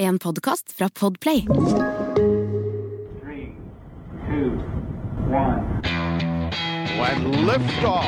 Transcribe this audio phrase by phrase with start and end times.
[0.00, 1.44] En podkast fra Podplay.
[3.20, 3.52] Three,
[4.28, 4.50] two,
[5.28, 5.80] one.
[6.98, 8.04] When liftoff.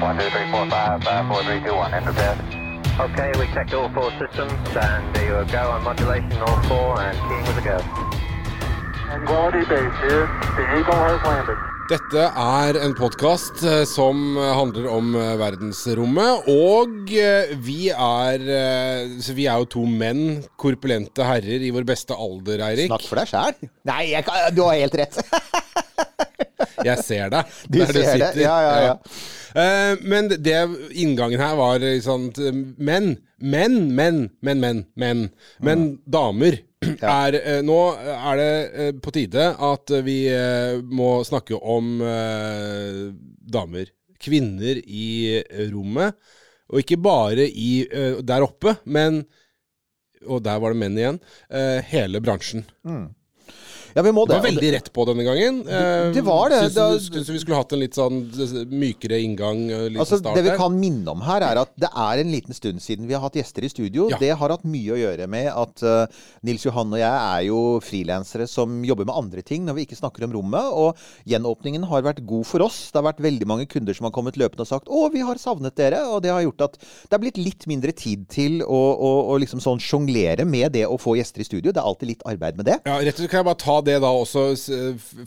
[0.00, 1.92] One, two, three, four, five, five, four, three, two, one.
[1.94, 2.38] Enter bed.
[3.00, 7.18] Okay, we checked all four systems, and there you go on modulation, all four, and
[7.18, 7.78] keying with a go.
[9.26, 10.26] Quality base here.
[10.56, 11.71] The Eagle has landed.
[11.92, 13.58] Dette er en podkast
[13.90, 16.46] som handler om eh, verdensrommet.
[16.48, 21.84] Og eh, vi er eh, så Vi er jo to menn, korpulente herrer i vår
[21.90, 22.88] beste alder, Eirik.
[22.88, 23.68] Snakk for deg sjæl.
[23.90, 24.24] Nei, jeg,
[24.56, 25.20] du har helt rett.
[26.82, 28.28] Jeg ser deg Du der ser det.
[28.40, 28.92] Ja, ja, ja.
[29.52, 30.56] Eh, men det
[30.96, 32.30] inngangen her var sånn
[32.80, 35.26] menn, menn, Menn, menn, menn, menn.
[35.60, 41.58] Men damer er eh, Nå er det eh, på tide at vi eh, må snakke
[41.58, 41.98] om
[43.52, 43.90] damer.
[44.22, 46.14] Kvinner i rommet.
[46.72, 47.84] Og ikke bare i,
[48.24, 49.24] der oppe, men
[50.30, 51.18] Og der var det menn igjen.
[51.50, 52.62] eh, hele bransjen.
[53.94, 55.62] Ja, vi må Det Du var veldig rett på denne gangen.
[55.66, 56.60] Det, det var det.
[56.72, 58.20] Syns, Da- vi skulle hatt en litt sånn
[58.72, 59.70] mykere inngang?
[59.70, 62.80] eh, Altså, det vi kan minne om her, er at det er en liten stund
[62.80, 64.08] siden vi har hatt gjester i studio.
[64.10, 64.18] Ja.
[64.18, 66.06] Det har hatt mye å gjøre med at uh,
[66.42, 69.98] Nils Johan og jeg er jo frilansere som jobber med andre ting når vi ikke
[70.00, 70.72] snakker om rommet.
[70.72, 70.96] Og
[71.28, 72.90] gjenåpningen har vært god for oss.
[72.92, 75.36] Det har vært veldig mange kunder som har kommet løpende og sagt 'Å, vi har
[75.36, 76.02] savnet dere'.
[76.12, 79.38] Og det har gjort at det er blitt litt mindre tid til å, å, å
[79.40, 81.72] liksom sånn sjonglere med det å få gjester i studio.
[81.72, 82.78] Det er alltid litt arbeid med det.
[82.86, 84.46] Ja, rett og slett kan jeg bare ta det da også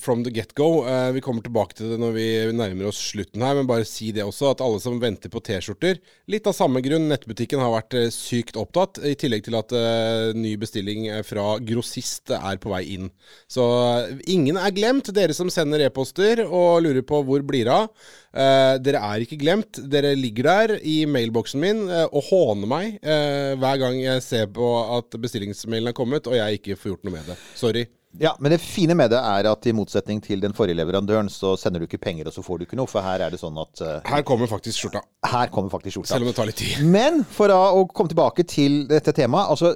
[0.02, 0.86] from the get-go.
[0.88, 4.11] Eh, vi kommer tilbake til det når vi nærmer oss slutten her, men bare si
[4.16, 6.00] det også, at alle som venter på T-skjorter
[6.31, 10.33] Litt av samme grunn, nettbutikken har vært eh, sykt opptatt, i tillegg til at eh,
[10.38, 13.11] ny bestilling eh, fra grossist er på vei inn.
[13.52, 17.76] Så eh, ingen er glemt, dere som sender e-poster og lurer på hvor blir det
[17.76, 17.89] av.
[18.36, 19.80] Eh, dere er ikke glemt.
[19.92, 24.50] Dere ligger der i mailboksen min eh, og håner meg eh, hver gang jeg ser
[24.56, 27.39] på at bestillingsmailen er kommet, og jeg ikke får gjort noe med det.
[27.56, 27.86] Sorry.
[28.21, 31.55] Ja, Men det fine med det er at i motsetning til den forrige leverandøren, så
[31.59, 32.88] sender du ikke penger, og så får du ikke noe.
[32.88, 36.14] For her er det sånn at uh, Her kommer faktisk skjorta, her kommer faktisk skjorta.
[36.14, 36.83] selv om det tar litt tid.
[36.87, 39.76] Men for å komme tilbake til dette temaet altså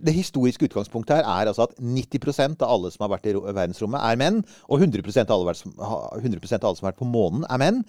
[0.00, 4.00] det historiske utgangspunktet her er altså at 90% av alle som har vært i verdensrommet,
[4.00, 4.38] er menn.
[4.72, 7.82] Og 100% av alle, som- 100% av alle som har vært på månen, er menn.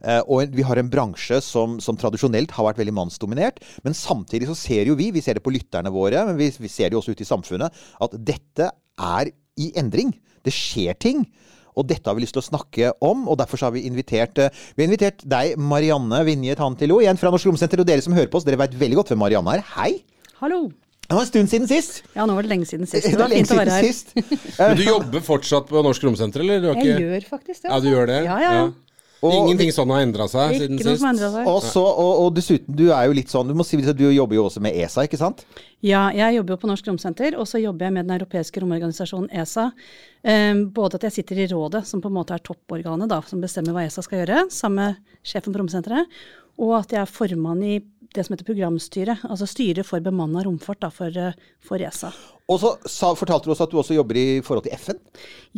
[0.00, 3.58] Eh, og vi har en bransje som, som tradisjonelt har vært veldig mannsdominert.
[3.82, 6.68] Men samtidig så ser jo vi, vi ser det på lytterne våre, men vi, vi
[6.70, 10.14] ser det jo også ute i samfunnet, at dette er i endring.
[10.46, 11.26] Det skjer ting.
[11.76, 14.38] Og dette har vi lyst til å snakke om, og derfor så har vi invitert
[14.40, 17.82] eh, Vi har invitert deg, Marianne Vinje Tantilo, igjen fra Norsk Romsenter.
[17.82, 19.64] Og dere som hører på oss, dere vet veldig godt hvem Marianne er.
[19.76, 19.90] Hei!
[20.40, 20.66] Hallo.
[21.06, 22.00] Det var en stund siden sist.
[22.16, 23.06] Ja, nå var det lenge siden sist.
[23.12, 23.92] Det var fint å være her.
[24.58, 26.64] Men du jobber fortsatt på Norsk Romsenter, eller?
[26.64, 27.70] Du har Jeg gjør faktisk det.
[27.70, 28.18] Ja, du gjør det?
[28.26, 28.66] Ja, ja, ja.
[29.24, 31.00] Og- Ingenting sånn har endra seg siden Ikke noe sist?
[31.00, 31.46] som endret seg.
[31.48, 34.04] Og, så, og, og dessuten, du er jo litt sånn Du må si at du
[34.12, 35.44] jobber jo også med ESA, ikke sant?
[35.80, 39.30] Ja, jeg jobber jo på Norsk Romsenter, og så jobber jeg med den europeiske romorganisasjonen
[39.32, 39.70] ESA.
[40.22, 43.40] Um, både at jeg sitter i rådet, som på en måte er topporganet da, som
[43.40, 46.06] bestemmer hva ESA skal gjøre, sammen med sjefen på romsenteret,
[46.58, 47.76] og at jeg er formann i
[48.14, 52.12] det som heter programstyret, altså styret for bemanna romfart da, for, eh, for ESA.
[52.46, 55.00] Og så sa, fortalte du oss at du også jobber i forhold til FN.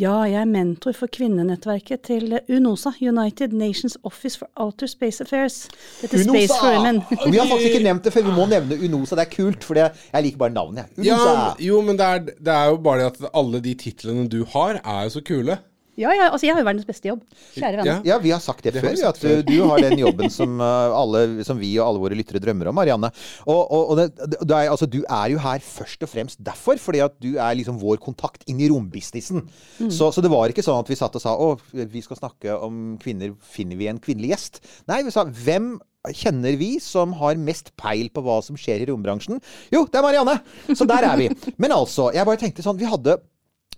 [0.00, 5.66] Ja, jeg er mentor for kvinnenettverket til UNOSA, United Nations Office for Outer Space Affairs.
[6.00, 7.02] Dette er Space for Women.
[7.34, 8.24] Vi har faktisk ikke nevnt det før.
[8.30, 9.18] Vi må nevne UNOSA.
[9.20, 10.88] Det er kult, for det, jeg liker bare navnet.
[10.96, 11.34] UNOSA.
[11.34, 14.40] Ja, jo, men det er, det er jo bare det at alle de titlene du
[14.56, 15.60] har, er jo så kule.
[15.98, 17.24] Ja, ja, altså jeg har jo verdens beste jobb.
[17.56, 18.04] Kjære venner.
[18.06, 18.18] Ja.
[18.22, 20.94] Vi har sagt det, Det før, sagt at du, du har den jobben som, uh,
[20.94, 23.10] alle, som vi og alle våre lyttere drømmer om, Marianne.
[23.46, 24.06] Og, og, og det,
[24.38, 27.58] det er, altså, du er jo her først og fremst derfor, fordi at du er
[27.58, 29.44] liksom vår kontakt inn i rombusinessen.
[29.90, 32.54] Så, så det var ikke sånn at vi satt og sa å, vi skal snakke
[32.62, 34.62] om kvinner, finner vi en kvinnelig gjest?
[34.90, 35.76] Nei, vi sa hvem
[36.14, 39.42] kjenner vi som har mest peil på hva som skjer i rombransjen?
[39.74, 40.38] Jo, det er Marianne!
[40.70, 41.28] Så der er vi.
[41.62, 43.18] Men altså, jeg bare tenkte sånn Vi hadde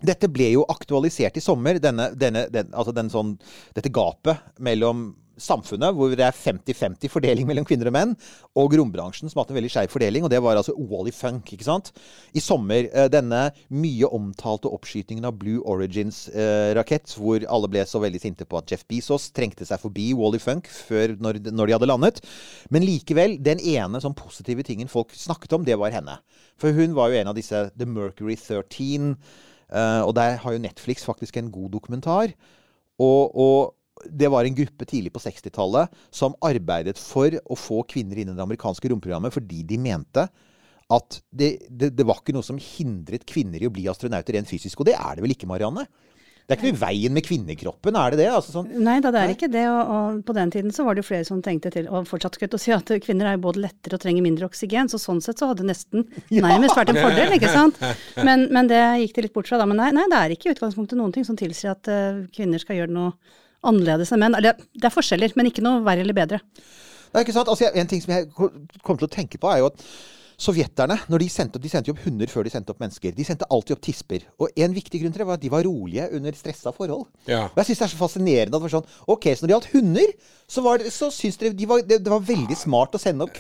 [0.00, 3.34] dette ble jo aktualisert i sommer, denne, denne, den, altså den sånn,
[3.76, 8.14] dette gapet mellom samfunnet, hvor det er 50-50 fordeling mellom kvinner og menn,
[8.58, 11.52] og rombransjen, som har hatt en veldig skeiv fordeling, og det var altså Wally Funk,
[11.54, 11.90] ikke sant?
[12.36, 18.22] I sommer, eh, denne mye omtalte oppskytingen av Blue Origins-rakett, hvor alle ble så veldig
[18.22, 21.90] sinte på at Jeff Bezos trengte seg forbi Wally Funk før, når, når de hadde
[21.90, 22.25] landet.
[22.70, 26.20] Men likevel, den ene sånn positive tingen folk snakket om, det var henne.
[26.60, 29.14] For hun var jo en av disse The Mercury 13.
[29.72, 32.34] eh, og der har jo Netflix faktisk en god dokumentar.
[33.00, 38.20] Og, og det var en gruppe tidlig på 60-tallet som arbeidet for å få kvinner
[38.20, 40.25] inn i det amerikanske romprogrammet fordi de mente
[40.90, 44.50] at det, det, det var ikke noe som hindret kvinner i å bli astronauter rent
[44.50, 44.81] fysisk.
[44.81, 45.84] Og det er det vel ikke, Marianne?
[46.50, 48.25] Det er ikke noe i veien med kvinnekroppen, er det det?
[48.35, 49.62] Altså, sånn, Nei da, det er ikke det.
[49.70, 52.35] Og, og på den tiden så var det jo flere som tenkte til, og fortsatt
[52.35, 55.23] skulle å si at kvinner er jo både lettere og trenger mindre oksygen, så sånn
[55.23, 56.02] sett så hadde det nesten
[56.35, 57.79] nærmest vært en fordel, ikke sant.
[58.26, 59.69] Men, men det gikk det litt bort fra da.
[59.70, 62.61] Men nei, nei, det er ikke i utgangspunktet noen ting som tilsier at uh, kvinner
[62.61, 63.14] skal gjøre noe
[63.67, 64.37] annerledes enn menn.
[64.38, 66.41] Eller det er forskjeller, men ikke noe verre eller bedre.
[66.43, 67.50] Det er ikke sant?
[67.50, 69.87] Altså, en ting som jeg kommer kom til å tenke på, er jo at
[70.40, 73.14] sovjeterne når de sendte, opp, de sendte opp hunder før de sendte opp mennesker.
[73.16, 74.26] De sendte alltid opp tisper.
[74.40, 77.06] Og en viktig grunn til det var at de var rolige under stressa forhold.
[77.28, 77.46] Ja.
[77.50, 79.56] Og jeg syns det er så fascinerende at det var sånn Ok, så når det
[79.56, 80.14] gjaldt hunder,
[80.50, 83.26] så, var det, så syns dere de var, det, det var veldig smart å sende
[83.28, 83.37] opp,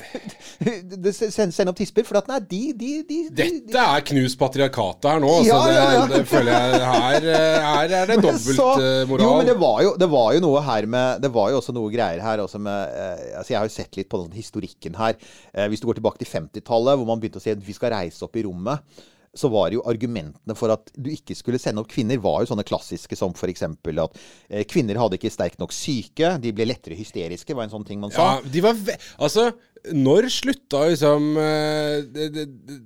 [1.10, 2.06] sende, sende opp tisper.
[2.06, 5.32] For at nei, de, de, de, de Dette er knust patriarkatet her nå.
[5.46, 6.04] Ja, så det, ja, ja.
[6.12, 9.24] det føler jeg Her, eh, her er det dobbeltmoral.
[9.24, 11.74] Jo, men det var jo, det var jo noe her med Det var jo også
[11.74, 14.98] noe greier her også med eh, Altså, jeg har jo sett litt på den historikken
[15.00, 15.18] her.
[15.54, 17.94] Eh, hvis du går tilbake til 50-tallet, hvor man begynte å si at vi skal
[17.94, 19.00] reise opp i rommet.
[19.30, 22.66] Så var jo argumentene for at du ikke skulle sende opp kvinner, var jo sånne
[22.66, 23.62] klassiske som f.eks.
[23.62, 24.16] at
[24.48, 28.02] eh, kvinner hadde ikke sterk nok syke, de ble lettere hysteriske, var en sånn ting
[28.02, 28.26] man sa.
[28.40, 29.52] Ja, de var ve Altså,
[29.96, 32.78] når slutta liksom eh, det, det, det,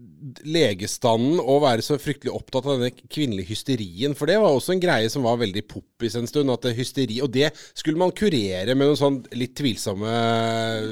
[0.49, 4.15] legestanden å være så fryktelig opptatt av denne kvinnelige hysterien?
[4.17, 6.53] For det var også en greie som var veldig poppis en stund.
[6.55, 10.15] At det hysteri Og det skulle man kurere med noen sånn litt tvilsomme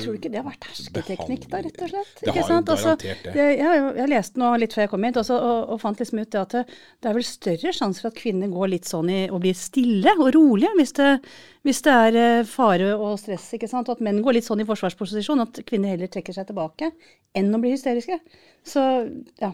[0.02, 2.12] Tror du ikke det har vært hersketeknikk, da, rett og slett?
[2.20, 2.72] Det har jo sant?
[2.74, 3.36] Altså, garantert det.
[3.38, 6.22] jeg, jeg, jeg leste nå litt før jeg kom hit, også, og, og fant liksom
[6.22, 6.64] ut det at det,
[7.02, 10.16] det er vel større sjanse for at kvinner går litt sånn i og blir stille
[10.18, 11.10] og rolige hvis det,
[11.66, 13.88] hvis det er eh, fare og stress, ikke sant.
[13.88, 16.90] Og at menn går litt sånn i forsvarsposisjon, at kvinner heller trekker seg tilbake
[17.38, 18.18] enn å bli hysteriske.
[18.66, 18.82] Så
[19.42, 19.52] ja.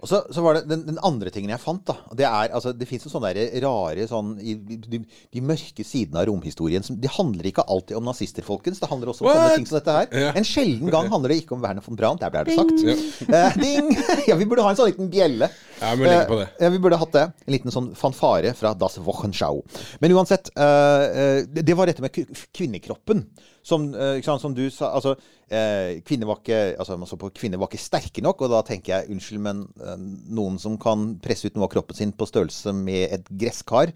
[0.00, 1.98] Og så, så var det den, den andre tingen jeg fant, da.
[2.16, 6.22] Det er, altså, det fins jo sånne der rare sånn i, de, de mørke sidene
[6.22, 6.84] av romhistorien.
[6.86, 8.80] Som, de handler ikke alltid om nazister, folkens.
[8.80, 10.08] Det handler også om sånne ting som dette her.
[10.24, 10.30] Ja.
[10.40, 12.24] En sjelden gang handler det ikke om Werner von Brandt.
[12.24, 13.28] Der ble det sagt.
[13.28, 13.92] Eh, ding!
[14.30, 15.50] Ja, vi burde ha en sånn liten bjelle.
[15.80, 16.48] Ja, vi legger legge på det.
[16.60, 17.26] Eh, vi burde hatt det.
[17.46, 19.62] En liten sånn fanfare fra Das Wochenschau.
[20.02, 22.12] Men uansett, eh, eh, det, det var dette med
[22.56, 23.24] kvinnekroppen.
[23.62, 25.14] Som, eh, sant, som du sa, altså
[25.50, 28.44] eh, kvinner, var ikke, altså, man så på, kvinner var ikke sterke nok.
[28.44, 29.98] Og da tenker jeg, unnskyld, men eh,
[30.36, 33.92] noen som kan presse ut noe av kroppen sin på størrelse med et gresskar,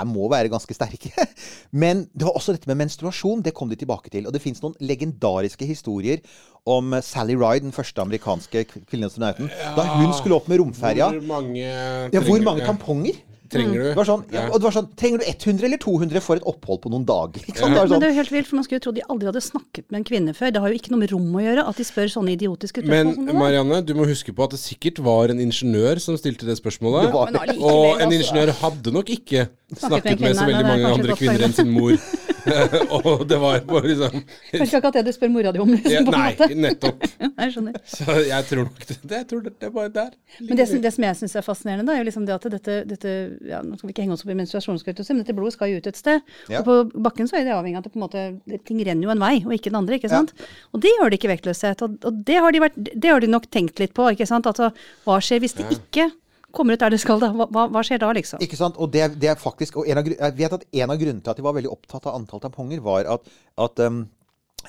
[0.00, 1.12] er, må være ganske sterke.
[1.84, 3.42] Men det var også dette med menstruasjon.
[3.46, 4.26] Det kom de tilbake til.
[4.26, 6.22] Og det fins noen legendariske historier
[6.68, 11.10] om eh, Sally Ride, den første amerikanske k- Ja, Da hun skulle opp med romferja.
[11.12, 13.20] Hvor mange Ja, hvor trenger- mange tamponger?
[13.52, 13.88] Trenger du?
[13.92, 14.48] Det var sånn, ja, Ja.
[14.48, 17.42] og det var sånn, Trenger du 100 eller 200 for et opphold på noen dager?
[17.48, 17.74] Ikke sant?
[17.74, 17.84] Det sånn.
[17.84, 19.42] Men sånn, det er jo helt vilt, for man skulle jo tro de aldri hadde
[19.44, 20.52] snakket med en kvinne før.
[20.56, 23.26] Det har jo ikke noe med rom å gjøre at de spør sånne idiotiske spørsmål
[23.28, 23.36] Men.
[23.42, 27.10] Marianne, du må huske på at det sikkert var en ingeniør som stilte det spørsmålet.
[27.10, 27.28] Det var-
[27.60, 28.16] og en altså.
[28.22, 29.48] ingeniør hadde nok ikke
[29.78, 31.96] snakket med, så veldig mange andre kvinner enn sin mor.
[32.98, 34.14] og det var bare liksom
[34.50, 36.56] Kanskje akkurat det du spør mora di om, liksom, ja, på en Nei, måte.
[36.64, 37.04] nettopp.
[37.42, 37.76] Jeg skjønner.
[37.86, 40.10] Så jeg tror nok det, jeg tror det, det er bare der.
[40.40, 42.46] Men det, som- det som jeg syns er fascinerende, da, er jo liksom det at
[42.54, 43.12] dette, dette
[43.50, 45.80] ja, Nå skal vi ikke henge oss opp i menstruasjonsskøyter, men dette blodet skal jo
[45.82, 46.22] ut et sted.
[46.52, 46.60] Ja.
[46.62, 48.24] Og på bakken så er det avhengig av at det på en måte,
[48.68, 49.98] ting renner jo en vei, og ikke den andre.
[49.98, 50.34] ikke sant?
[50.74, 51.82] Og det gjør det ikke vektløshet.
[51.86, 54.08] Og, og det, har de vært, det har de nok tenkt litt på.
[54.14, 54.46] ikke sant?
[54.50, 54.72] Altså,
[55.06, 56.10] hva skjer hvis det ikke
[56.54, 57.20] kommer ut der det skal?
[57.22, 57.30] da?
[57.34, 58.42] Hva, hva, skjer da, liksom?
[58.44, 58.78] Ikke sant?
[58.80, 61.40] Og det, det er faktisk og av, Jeg vet at en av grunnene til at
[61.40, 63.32] de var veldig opptatt av antall tamponger, var at,
[63.66, 64.04] at um,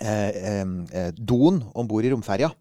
[0.02, 2.54] eh, eh, doen om bord i romferja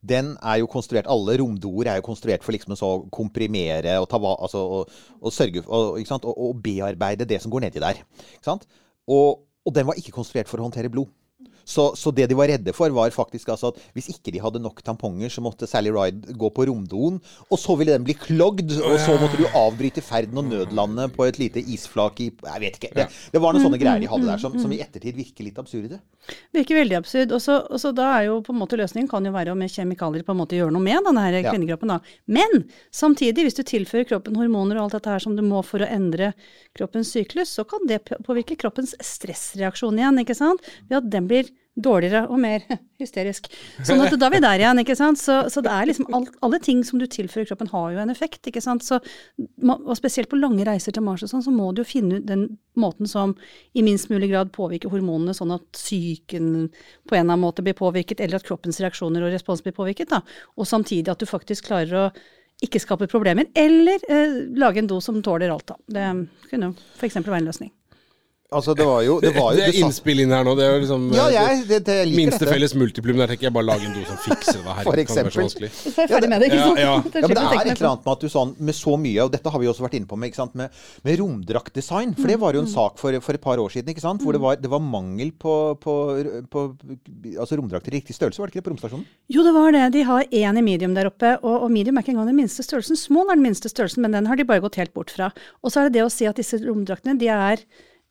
[0.00, 4.16] den er jo konstruert, Alle romdoer er jo konstruert for liksom å komprimere og, ta,
[4.16, 6.00] altså, og, og sørge og?
[6.24, 8.00] Og, bearbeide det som går nedi der.
[8.38, 8.56] Ikke?
[9.12, 11.12] Og, og den var ikke konstruert for å håndtere blod.
[11.64, 14.62] Så, så det de var redde for, var faktisk altså at hvis ikke de hadde
[14.62, 18.72] nok tamponger, så måtte Sally Ride gå på romdoen, og så ville den bli klogd,
[18.78, 22.78] og så måtte du avbryte ferden og nødlande på et lite isflak i Jeg vet
[22.80, 22.92] ikke.
[22.96, 25.58] Det, det var noen sånne greier de hadde der som, som i ettertid virker litt
[25.60, 26.00] absurde.
[26.54, 27.34] Virker veldig absurd.
[27.36, 30.26] Og så, da er jo på en måte løsningen kan jo være å med kjemikalier
[30.26, 31.94] på en måte gjøre noe med denne her kvinnekroppen.
[31.94, 32.00] da.
[32.30, 35.82] Men samtidig, hvis du tilfører kroppen hormoner og alt dette her som du må for
[35.82, 36.32] å endre
[36.78, 40.64] kroppens syklus, så kan det påvirke kroppens stressreaksjon igjen, ikke sant?
[40.88, 41.50] Ved at den blir
[41.82, 42.64] dårligere og mer
[43.02, 43.48] hysterisk.
[43.86, 45.20] Sånn at da er vi der igjen, ikke sant.
[45.20, 48.12] Så, så det er liksom alt, alle ting som du tilfører kroppen har jo en
[48.12, 48.84] effekt, ikke sant.
[48.86, 49.00] Så,
[49.68, 52.28] og spesielt på lange reiser til Mars og sånn, så må du jo finne ut
[52.28, 52.46] den
[52.80, 53.34] måten som
[53.76, 57.78] i minst mulig grad påvirker hormonene, sånn at psyken på en eller annen måte blir
[57.78, 60.22] påvirket, eller at kroppens reaksjoner og respons blir påvirket, da.
[60.56, 62.10] Og samtidig at du faktisk klarer å
[62.64, 65.78] ikke skape problemer, eller eh, lage en do som tåler alt, da.
[65.88, 67.20] Det kunne jo f.eks.
[67.22, 67.72] være en løsning.
[68.50, 70.56] Altså, det var jo Det, var jo, det er det innspill inn her nå.
[70.58, 72.50] Det er jo liksom Ja, eh, jeg, det, det, jeg liker Minste dette.
[72.54, 73.20] felles multiplum.
[73.22, 74.74] Der tenker jeg bare lage en do som fikser det.
[74.80, 74.88] Her.
[74.88, 75.46] For eksempel.
[75.50, 75.62] Så
[75.94, 76.80] er jeg ferdig med det, ikke sant?
[76.82, 76.88] ja.
[76.90, 76.96] ja.
[77.20, 79.30] Ja, men det er et eller annet med at du sånn, med så mye, og
[79.36, 82.16] dette har vi også vært inne på, med, ikke sant, med, med romdraktdesign.
[82.18, 82.56] For det var Mm.
[82.58, 84.22] jo en sak for, for et par år siden, ikke sant?
[84.26, 85.94] hvor det var, det var mangel på, på,
[86.50, 86.64] på
[87.38, 89.06] altså romdrakter i riktig størrelse, var det ikke det, på romstasjonen?
[89.30, 89.84] Jo, det var det.
[89.94, 92.66] De har én i medium der oppe, og, og medium er ikke engang den minste
[92.66, 92.98] størrelsen.
[92.98, 95.30] Small er den minste størrelsen, men den har de bare gått helt bort fra.
[95.62, 97.62] Og så er det det å si at disse romdraktene, de er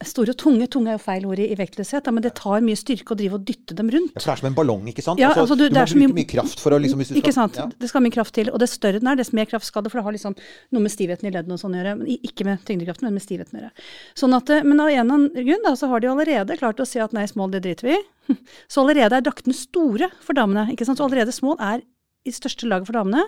[0.05, 0.67] store og tunge.
[0.71, 3.35] Tunge er jo feil ord i, i vektløshet, men det tar mye styrke å drive
[3.35, 4.13] og dytte dem rundt.
[4.15, 5.19] Ja, for det er som en ballong, ikke sant?
[5.19, 7.21] Ja, altså, du- du, må bruke mye- mye kraft for å liksom hvis du skal,
[7.23, 7.55] Ikke sant.
[7.59, 7.65] Ja.
[7.67, 8.49] Det skal mye kraft til.
[8.53, 10.35] Og dess større den er, dess mer kraft skal det, for det har liksom
[10.71, 12.19] noe med stivheten i leddene og sånn å gjøre.
[12.31, 13.87] Ikke med tyngdekraften, men med stivheten å gjøre.
[14.15, 16.79] Sånn at, eh, men av en eller annen grunn da, så har de allerede klart
[16.79, 18.03] å si at nei, small, det driter vi i.
[18.69, 20.69] Så allerede er draktene store for damene.
[20.71, 20.99] ikke sant?
[20.99, 21.81] Så allerede small er
[22.27, 23.23] i største laget for damene.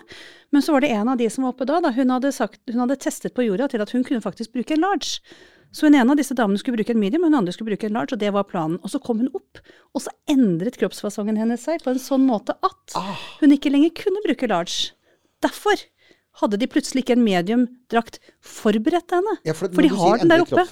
[0.52, 2.60] Men så var det en av de som var oppe da, da hun, hadde sagt,
[2.70, 5.18] hun hadde testet på jorda til at hun kunne faktisk bruke large.
[5.72, 7.88] Så hun ene av disse damene skulle bruke en medium, og hun andre skulle bruke
[7.88, 8.78] en large, og det var planen.
[8.84, 9.62] Og så kom hun opp,
[9.96, 12.96] og så endret kroppsfasongen hennes seg på en sånn måte at
[13.40, 14.92] hun ikke lenger kunne bruke large.
[15.42, 15.80] Derfor
[16.40, 19.34] hadde de plutselig ikke en mediumdrakt forberedt til henne.
[19.44, 20.64] Ja, for, for de har den der oppe.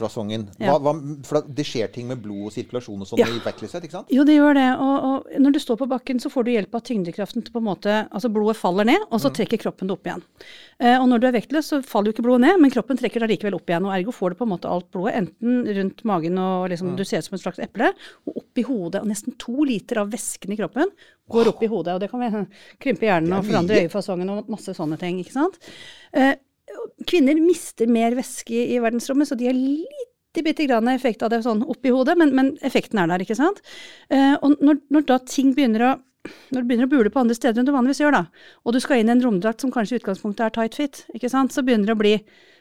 [0.57, 0.95] hva, hva,
[1.29, 3.27] for det skjer ting med blod og sirkulasjon og sånn Ja.
[3.29, 4.09] i vektløshet, ikke sant?
[4.15, 4.67] Jo, det gjør det.
[4.81, 7.61] Og, og når du står på bakken, så får du hjelp av tyngdekraften til på
[7.61, 10.23] en måte Altså blodet faller ned, og så trekker kroppen det opp igjen.
[10.81, 13.21] Eh, og når du er vektløs, så faller jo ikke blodet ned, men kroppen trekker
[13.21, 13.87] det allikevel opp igjen.
[13.87, 17.05] Og ergo får du på en måte alt blodet, enten rundt magen og liksom Du
[17.05, 17.93] ser ut som et slags eple,
[18.27, 19.03] og opp i hodet.
[19.05, 20.91] Og nesten to liter av væsken i kroppen
[21.31, 21.95] går opp i hodet.
[21.95, 22.47] Og det kan
[22.83, 25.50] krympe hjernen og forandre øyefasongen og masse sånne ting, ikke sant.
[26.17, 26.35] Eh,
[27.09, 31.43] kvinner mister mer væske i, verdensrommet, så de har lite bitte grann effekt av det
[31.47, 33.63] sånn oppi hodet, men, men effekten er der, ikke sant.
[34.13, 35.97] Eh, og når, når da ting begynner å
[36.53, 38.81] når du begynner å bule på andre steder enn du vanligvis gjør, da, og du
[38.85, 41.65] skal inn i en romdrakt som kanskje i utgangspunktet er tight fit, ikke sant, så
[41.65, 42.13] begynner det å bli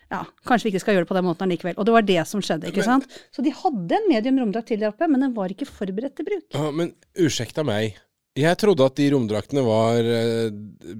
[0.09, 1.75] ja, kanskje vi ikke skal gjøre det på den måten likevel.
[1.77, 3.05] Og det var det som skjedde, ikke sant.
[3.35, 6.25] Så de hadde en medium romdrakt til der oppe, men den var ikke forberedt til
[6.31, 6.47] bruk.
[6.55, 7.99] Ja, men ursäkta meg.
[8.39, 10.53] Jeg trodde at de romdraktene var eh,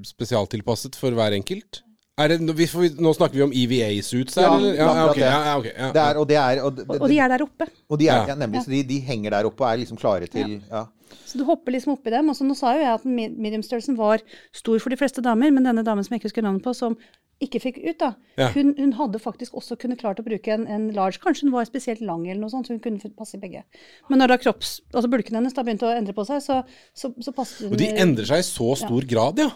[0.09, 1.81] spesialtilpasset for hver enkelt.
[2.19, 4.73] Er det, vi får, nå snakker vi om EVA-suits her, Ja, eller?
[4.75, 5.23] Ja, ja, akkurat det.
[5.23, 7.67] ja, ja, ok, ja, Det er, og det er, og, Og, de er der oppe.
[7.87, 8.25] og de er Ja.
[8.33, 10.81] ja, nemlig, så de, de henger der oppe og er liksom klare til ja.
[11.25, 12.27] Så du hopper liksom oppi dem.
[12.29, 14.19] Og så nå sa jo jeg at medium-størrelsen var
[14.53, 16.97] stor for de fleste damer, men denne damen som jeg ikke husker navnet på, som
[17.39, 18.49] ikke fikk ut, da, Ja.
[18.55, 21.21] hun, hun hadde faktisk også kunne klart å bruke en, en large.
[21.23, 23.63] Kanskje hun var spesielt lang eller noe sånt, så hun kunne passe i begge.
[24.09, 26.59] Men når da kropps, altså bulken hennes da begynte å endre på seg, så,
[26.93, 29.49] så, så passet hun Og de endrer seg i så stor grad, ja.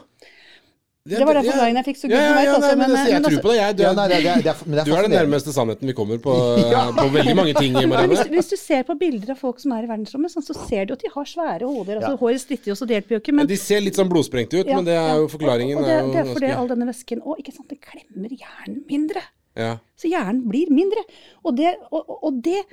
[1.04, 3.08] Det var derfor forklaringen jeg fikk, så ja, gudene ja, ja, altså, nei, men, men-
[3.12, 3.76] Jeg tror på det, jeg.
[3.76, 5.96] Du, ja nei, det, det, det, er, det er du er den nærmeste sannheten vi
[5.98, 6.36] kommer på,
[6.76, 6.84] ja.
[6.96, 7.74] på veldig mange ting.
[7.76, 10.56] Men hvis, hvis du ser på bilder av folk som er i verdensrommet, sånn, så
[10.62, 12.00] ser du at de har svære hoder.
[12.00, 12.20] altså Ja.
[12.24, 13.36] Håret stritter jo, så det hjelper jo ikke.
[13.36, 15.76] Men, De ser litt sånn blodsprengte ut, Ja, men det er jo forklaringen.
[15.76, 17.82] Og, og det, er jo det er fordi all denne væsken Og ikke sant, det
[17.84, 19.26] klemmer hjernen mindre.
[19.60, 19.74] ja.
[20.00, 21.04] Så hjernen blir mindre.
[21.44, 22.64] Og det, og- og det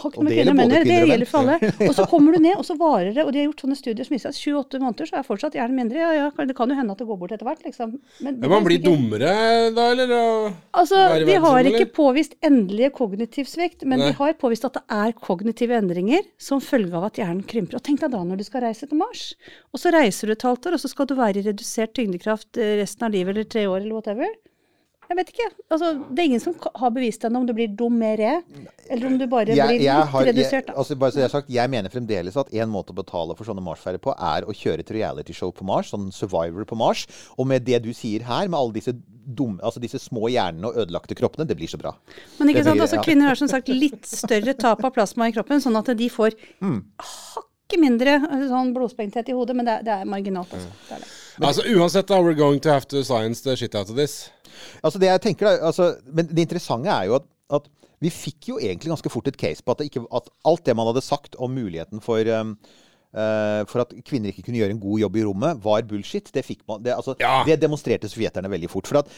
[0.00, 1.70] har ikke noe med det kvinner og menn det gjelder for alle.
[1.84, 4.06] Og så kommer du ned, og så varer det, og de har gjort sånne studier
[4.08, 5.98] som viser at 28 måneder så er fortsatt hjernen mindre.
[6.00, 7.92] Ja, ja, det kan jo hende at det går bort etter hvert, liksom.
[8.24, 9.34] Men, Men man blir dummere
[9.76, 10.14] da, eller?
[10.80, 14.08] Altså, vi De har ikke påvist endelige kognitiv svikt, men Nei.
[14.10, 17.76] de har påvist at det er kognitive endringer som følge av at hjernen krymper.
[17.76, 19.26] Og tenk deg da når du skal reise til Mars,
[19.72, 22.56] og så reiser du et halvt år, og så skal du være i redusert tyngdekraft
[22.56, 24.32] eh, resten av livet eller tre år eller whatever.
[25.12, 25.46] Jeg vet ikke.
[25.68, 28.30] Altså, det er ingen som har bevist ennå om du blir dummere,
[28.88, 30.70] eller om du bare jeg, blir litt har, redusert.
[30.70, 33.36] Jeg, altså bare så jeg, har sagt, jeg mener fremdeles at en måte å betale
[33.36, 37.04] for sånne Mars-ferier på, er å kjøre et realityshow på Mars, sånn Survivor på Mars.
[37.36, 40.80] Og med det du sier her, med alle disse, dumme, altså disse små hjernene og
[40.86, 41.92] ødelagte kroppene, det blir så bra.
[42.40, 45.36] Men ikke sant, blir- altså, kvinner har som sagt litt større tap av plasma i
[45.36, 46.80] kroppen, sånn at de får Mm.
[47.04, 50.50] hakket mindre eh, sånn blodsprengthet i hodet, men det det er marginalt.
[50.56, 50.72] Altså.
[50.88, 51.12] Det er det.
[51.40, 54.30] Altså Uansett, da, we're going to have to science the shit out of this.
[54.82, 57.28] Altså det jeg tenker da, altså, Men det interessante er jo at,
[57.60, 57.68] at
[58.02, 60.88] vi fikk jo egentlig ganske fort et case på at, ikke, at alt det man
[60.90, 62.56] hadde sagt om muligheten for um,
[63.14, 66.32] eh, for at kvinner ikke kunne gjøre en god jobb i rommet, var bullshit.
[66.34, 67.44] Det, man, det, altså, Ja.
[67.46, 68.90] det demonstrerte sovjeterne veldig fort.
[68.90, 69.12] For at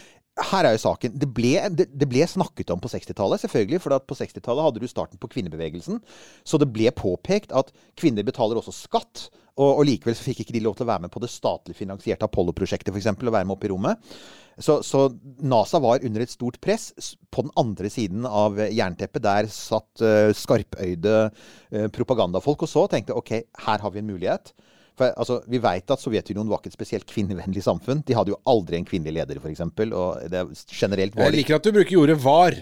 [0.51, 1.15] her er jo saken.
[1.17, 3.81] Det ble, det, det ble snakket om på 60-tallet, selvfølgelig.
[3.81, 6.01] For at på 60-tallet hadde du starten på kvinnebevegelsen.
[6.45, 9.29] Så det ble påpekt at kvinner betaler også skatt.
[9.55, 11.77] Og, og likevel så fikk ikke de lov til å være med på det statlig
[11.77, 13.07] finansierte Apollo-prosjektet, f.eks.
[13.15, 14.11] Å være med opp i rommet.
[14.59, 15.07] Så, så
[15.43, 16.89] NASA var under et stort press.
[17.31, 23.15] På den andre siden av jernteppet, der satt uh, skarpøyde uh, propagandafolk og så tenkte
[23.15, 23.35] OK,
[23.67, 24.51] her har vi en mulighet.
[24.95, 28.03] For altså, Vi veit at Sovjetunionen var ikke et spesielt kvinnevennlig samfunn.
[28.07, 29.63] De hadde jo aldri en kvinnelig leder, f.eks.
[29.87, 32.59] Og det er generelt var Jeg liker at du bruker ordet var.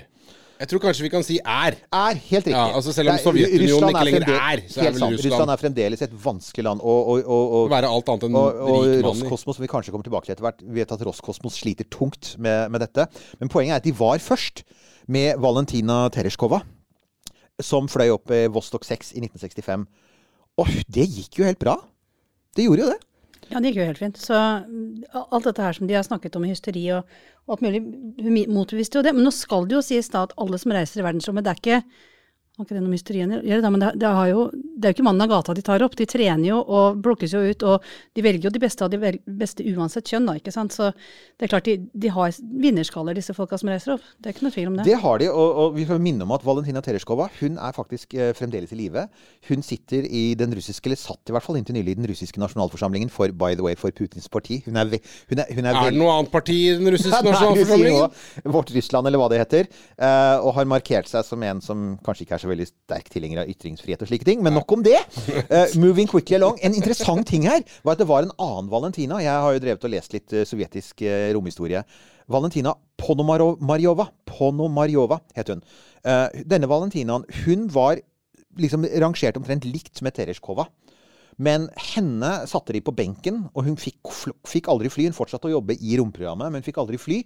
[0.62, 1.76] Jeg tror kanskje vi kan si er.
[1.92, 2.54] er helt riktig.
[2.54, 4.94] Ja, altså selv om er- Sovjetunionen ikke lenger er, så er vel.
[4.94, 6.80] Russland- Russland er fremdeles et vanskelig land.
[6.82, 8.86] Og, og, og, Å og, være alt annet enn og, og.
[9.08, 12.36] Roskosmos, som vi kanskje kommer tilbake til etter hvert, vi vet at Roskosmos sliter tungt
[12.38, 13.08] med, med dette.
[13.42, 14.64] Men poenget er at de var først
[15.08, 16.62] med Valentina Tereshkova.
[17.62, 19.86] som fløy opp i Vostok 6 i 1965.
[20.58, 21.76] Og det gikk jo helt bra.
[22.56, 23.00] Det gjorde jo det.
[23.52, 24.18] Ja, det gikk jo helt fint.
[24.18, 24.34] Så
[24.66, 27.04] mm, alt dette her som de har snakket om i hysteri og,
[27.44, 27.82] og alt mulig,
[28.24, 29.14] hun motbeviste jo det.
[29.16, 31.62] Men nå skal det jo sies da at alle som reiser i verdensrommet, det er
[31.62, 31.82] ikke
[32.60, 35.06] har ikke det noe gjøre, da, men det, det, har jo, det er jo ikke
[35.08, 35.96] mannen av gata de tar opp.
[35.98, 39.00] De trener jo og plukkes jo ut, og de velger jo de beste av de
[39.02, 40.76] vel- beste uansett kjønn, da, ikke sant.
[40.76, 42.30] Så det er klart de, de har
[42.62, 44.06] vinnerskaller, disse folka som reiser opp.
[44.22, 44.86] Det er ikke noe tvil om det.
[44.86, 48.14] Det har de, og, og vi får minne om at Valentina Tereshkova hun er faktisk
[48.14, 49.08] eh, fremdeles i live.
[49.50, 52.38] Hun sitter i den russiske, eller satt i hvert fall inntil nylig i den russiske
[52.44, 54.62] nasjonalforsamlingen for by the way, for Putins parti.
[54.68, 55.02] Hun er, ve
[55.34, 57.50] hun er, hun er, Er det noe annet parti i den russiske Nei, hun sier
[57.50, 58.14] nasjonalforsamlingen?
[58.46, 58.54] noe.
[58.60, 59.74] Vårt Russland, eller hva det heter.
[59.98, 63.44] eh, og har markert seg som en som kanskje ikke er så veldig sterk tilhenger
[63.44, 64.44] av ytringsfrihet og slike ting.
[64.46, 65.00] Men nok om det.
[65.50, 66.60] Uh, moving quickly along.
[66.62, 69.22] En interessant ting her var at det var en annen Valentina.
[69.24, 71.84] Jeg har jo drevet og lest litt eh, sovjetisk eh, romhistorie.
[72.32, 74.08] Valentina Ponomarjova.
[74.30, 75.64] Ponomarjova het hun.
[76.04, 78.02] Uh, denne Valentinaen, hun var
[78.60, 80.68] liksom rangert omtrent likt med Tereshkova.
[81.42, 84.12] Men henne satte de på benken, og hun fikk,
[84.48, 85.08] fikk aldri fly.
[85.10, 87.24] Hun fortsatte å jobbe i romprogrammet, men fikk aldri fly.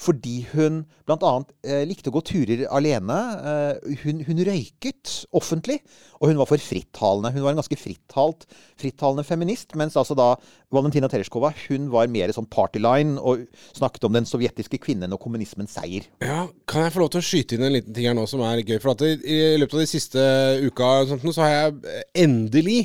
[0.00, 1.32] Fordi hun bl.a.
[1.66, 3.18] Eh, likte å gå turer alene.
[3.50, 5.80] Eh, hun, hun røyket offentlig,
[6.20, 7.32] og hun var for frittalende.
[7.34, 8.46] Hun var en ganske frittalt,
[8.80, 10.30] frittalende feminist, mens altså da
[10.72, 13.44] Valentina Tereshkova hun var mer sånn partyline og
[13.76, 16.08] snakket om den sovjetiske kvinnen og kommunismens seier.
[16.24, 18.44] Ja, Kan jeg få lov til å skyte inn en liten ting her nå som
[18.46, 18.78] er gøy?
[18.80, 20.26] For at i, I løpet av de siste
[20.64, 22.80] uka sånt, så har jeg endelig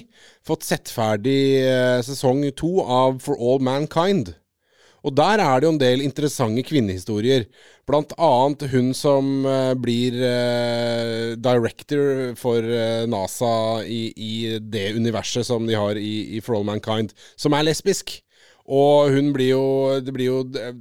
[0.46, 4.36] fått sett ferdig eh, sesong to av For All Mankind.
[5.06, 7.46] Og der er det jo en del interessante kvinnehistorier.
[7.86, 15.46] Blant annet hun som eh, blir eh, director for eh, NASA i, i det universet
[15.46, 18.18] som de har i, i For All Mankind, som er lesbisk.
[18.66, 19.66] Og hun blir jo
[20.02, 20.74] Det blir jo eh,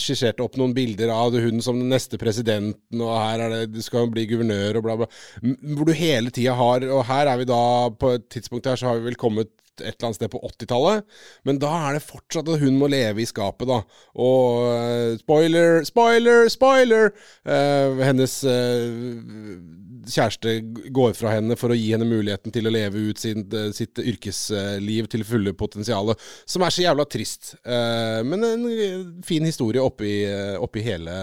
[0.00, 3.82] skissert opp noen bilder av hun som den neste presidenten, og her er det Du
[3.84, 5.08] skal bli guvernør, og bla, bla.
[5.76, 7.62] Hvor du hele tida har Og her er vi da
[7.94, 11.06] På et tidspunkt her så har vi vel kommet et eller annet sted på 80-tallet,
[11.48, 13.80] men da er det fortsatt at hun må leve i skapet, da.
[14.18, 17.12] Og uh, spoiler, spoiler, spoiler!
[17.48, 18.84] Uh, hennes eh,
[20.08, 20.54] kjæreste
[20.94, 23.44] går fra henne for å gi henne muligheten til å leve ut sin,
[23.76, 26.14] sitt yrkesliv til fulle potensial,
[26.48, 27.52] som er så jævla trist.
[27.64, 28.64] Men en
[29.26, 30.22] fin historie oppi,
[30.56, 31.18] oppi hele,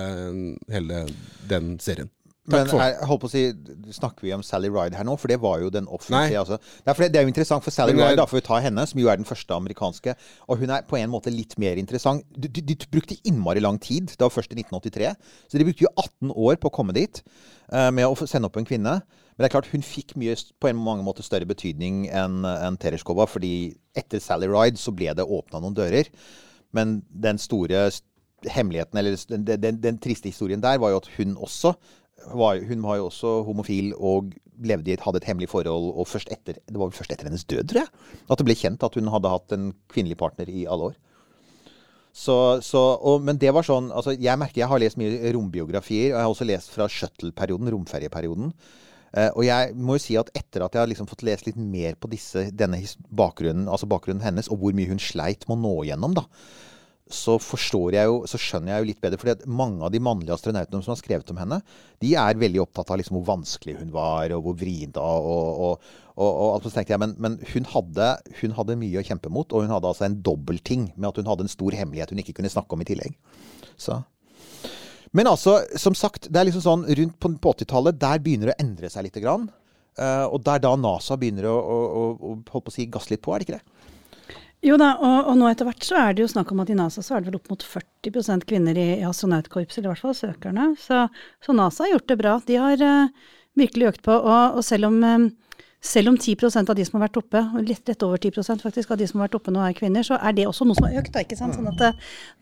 [0.69, 1.05] hele
[1.49, 2.11] den serien.
[2.45, 3.41] Takk Men for jeg holdt på å si,
[3.95, 5.15] snakker vi om Sally Ride her nå?
[5.17, 6.43] For det var jo den offentlige.
[6.43, 6.59] Altså.
[6.61, 8.61] Det, er for det, det er jo interessant, for Sally Ride, da får vi tar
[8.61, 10.13] henne, som jo er den første amerikanske.
[10.45, 12.21] Og hun er på en måte litt mer interessant.
[12.37, 14.13] De, de, de brukte innmari lang tid.
[14.13, 15.15] Det var først i 1983.
[15.49, 17.23] Så de brukte jo 18 år på å komme dit
[17.73, 18.99] uh, med å sende opp en kvinne.
[19.01, 22.77] Men det er klart, hun fikk mye, på en mange måter større betydning enn en
[22.77, 23.25] Tereshkova.
[23.25, 26.13] fordi etter Sally Ride så ble det åpna noen dører.
[26.77, 27.87] Men den store
[28.45, 31.73] hemmeligheten, eller den, den, den triste historien der, var jo at hun også
[32.33, 34.33] var, hun var jo også homofil og
[34.63, 35.91] levde i et, hadde et hemmelig forhold.
[35.93, 38.57] Og først etter, det var vel først etter hennes død, tror jeg, at det ble
[38.59, 40.95] kjent at hun hadde hatt en kvinnelig partner i alle år.
[42.15, 46.13] Så, så, og, men det var sånn altså Jeg merker jeg har lest mye rombiografier,
[46.13, 48.53] og jeg har også lest fra shuttle-perioden, romferjeperioden.
[49.15, 51.59] Eh, og jeg må jo si at etter at jeg har liksom fått lest litt
[51.59, 52.79] mer på disse, denne
[53.15, 56.25] bakgrunnen, altså bakgrunnen hennes, og hvor mye hun sleit med å nå gjennom, da,
[57.05, 59.19] så forstår jeg jo, så skjønner jeg jo litt bedre.
[59.21, 61.59] fordi mange av de mannlige astronautene som har skrevet om henne,
[62.01, 65.59] de er veldig opptatt av liksom hvor vanskelig hun var, og hvor vrien og, og,
[65.67, 68.09] og, og, og jeg, men, men hun, hadde,
[68.41, 71.29] hun hadde mye å kjempe mot, og hun hadde altså en dobbeltting med at hun
[71.29, 73.13] hadde en stor hemmelighet hun ikke kunne snakke om i tillegg.
[73.77, 74.01] Så...
[75.15, 78.55] Men altså, som sagt, det er liksom sånn rundt på, på 80-tallet, der begynner det
[78.57, 79.21] å endre seg litt.
[79.23, 79.45] Grann.
[79.95, 83.39] og og er da NASA begynner å, å, å, å si, gasse litt på, er
[83.39, 83.74] det ikke det?
[84.65, 86.77] Jo da, og, og nå etter hvert så er det jo snakk om at i
[86.77, 90.05] NASA så er det vel opp mot 40 kvinner i, i astronautkorpset, eller i hvert
[90.07, 90.69] fall søkerne.
[90.81, 91.03] Så,
[91.45, 92.37] så NASA har gjort det bra.
[92.47, 94.15] De har uh, virkelig økt på.
[94.15, 95.27] Og, og selv om um,
[95.85, 98.97] selv om 10% av de som har vært oppe, litt rett over 10% faktisk av
[98.97, 100.97] de som har vært oppe nå er kvinner, så er det også noe som har
[101.03, 101.13] økt.
[101.13, 101.57] Da, ikke sant?
[101.57, 101.91] Sånn at det,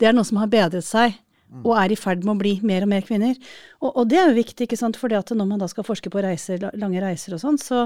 [0.00, 1.18] det er noe som har bedret seg,
[1.60, 3.36] og er i ferd med å bli mer og mer kvinner.
[3.82, 4.96] Og, og det er jo viktig, ikke sant?
[4.98, 7.84] fordi at når man da skal forske på reiser, lange reiser og sånn, så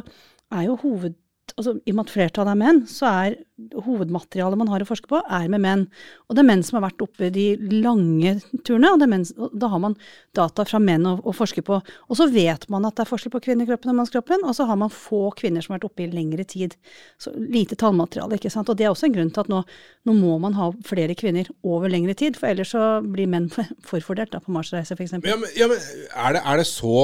[0.54, 1.18] er jo hoved
[1.56, 3.38] altså, I og med at flertallet er menn, så er
[3.84, 5.84] hovedmaterialet man har å forske på, er med menn.
[6.26, 7.46] Og det er menn som har vært oppe de
[7.82, 9.96] lange turene, og, menn, og da har man
[10.36, 11.80] data fra menn å, å forske på.
[12.08, 14.80] Og så vet man at det er forskjell på kvinnekroppen og mannskroppen, og så har
[14.80, 16.78] man få kvinner som har vært oppe i lengre tid.
[17.20, 18.72] Så lite tallmateriale, ikke sant.
[18.72, 19.62] Og det er også en grunn til at nå,
[20.08, 23.50] nå må man ha flere kvinner over lengre tid, for ellers så blir menn
[23.90, 25.18] forfordelt da, på Mars-reise, f.eks.
[25.20, 26.96] Ja, men, ja, men er, det, er, det så,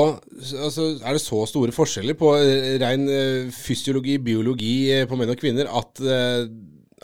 [0.64, 5.32] altså, er det så store forskjeller på rein ren eh, fysiologi, biologi eh, på menn
[5.32, 6.43] og kvinner at, eh,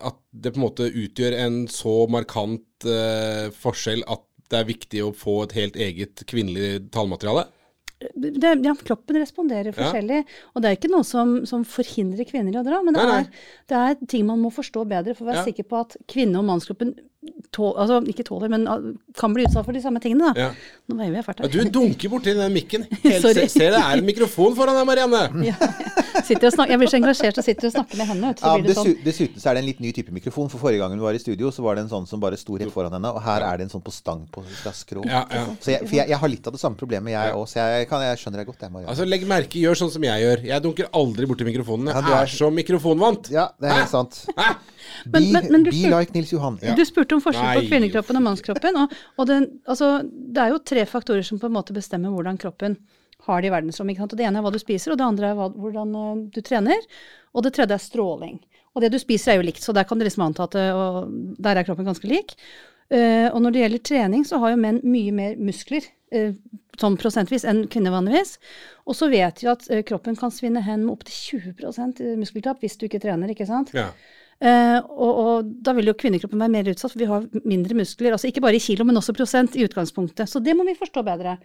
[0.00, 5.02] at det på en måte utgjør en så markant eh, forskjell at det er viktig
[5.06, 7.46] å få et helt eget kvinnelig tallmateriale?
[8.16, 10.22] det, ja, kroppen responderer forskjellig.
[10.54, 13.10] Og det er ikke noe som, som forhindrer kvinner i å dra, men det, Nei,
[13.12, 13.20] nei.
[13.26, 15.48] Er, det er ting man må forstå bedre for å være Ja.
[15.50, 16.94] sikker på at kvinne- og mannskroppen
[17.52, 18.78] tål, altså, ikke tåler, men ah,
[19.18, 20.30] kan bli utsatt for de samme tingene.
[20.32, 20.46] Da.
[20.46, 20.76] Ja.
[20.88, 21.64] Nå veier jeg fælt Ja, her.
[21.66, 22.86] du dunker borti den mikken.
[23.02, 25.20] Helt, se, det er en mikrofon foran deg, Marianne.
[25.50, 28.30] ja, og snakker, jeg blir så engasjert og sitter og snakker med henne.
[28.38, 28.94] Så Ja, blir det sånn.
[29.04, 30.48] dessuten så er det en litt ny type mikrofon.
[30.52, 32.56] For forrige gang hun var i studio, så var det en sånn som bare sto
[32.60, 33.12] rett foran henne.
[33.12, 34.44] Og her er det en sånn på stang på
[34.80, 35.04] skrå.
[35.10, 35.44] Ja, ja.
[35.60, 37.44] Så jeg, for jeg, jeg har litt av det samme problemet, jeg òg.
[37.52, 38.94] Så jeg, kan, jeg skjønner deg godt, jeg, Marianne.
[38.94, 40.44] Altså, Legg merke, gjør sånn som jeg gjør.
[40.54, 41.92] Jeg dunker aldri borti mikrofonen.
[41.92, 43.30] Jeg Ja, du er- er så mikrofonvant.
[43.34, 44.22] ja, det er helt sant.
[45.06, 46.56] Be, Men- men- men du be spør- like Nils Johan.
[46.76, 48.78] Du spurte om forskjell på kvinnekroppen og mannskroppen.
[48.82, 52.40] Og, og den, altså, det er jo tre faktorer som på en måte bestemmer hvordan
[52.40, 52.78] kroppen
[53.26, 53.94] har det i verdensrommet.
[53.94, 54.14] Ikke sant?
[54.14, 56.40] Og det ene er hva du spiser, og det andre er hva, hvordan eh, du
[56.44, 56.88] trener.
[57.34, 58.40] Og det tredje er stråling.
[58.74, 61.10] Og det du spiser er jo likt, så der kan du liksom anta at og
[61.42, 62.36] der er kroppen ganske lik.
[62.90, 66.32] Uh, og når det gjelder trening, så har jo menn mye mer muskler, eh,
[66.78, 68.32] sånn prosentvis, enn kvinner vanligvis.
[68.90, 72.88] Og så vet vi at kroppen kan svinne hen med opptil 20% muskeltap hvis du
[72.88, 73.70] ikke trener, ikke sant.
[73.76, 73.92] Ja.
[74.40, 78.16] Eh, og, og da vil jo kvinnekroppen være mer utsatt, for vi har mindre muskler.
[78.16, 80.30] Altså ikke bare i kilo, men også prosent i utgangspunktet.
[80.30, 81.36] Så det må vi forstå bedre.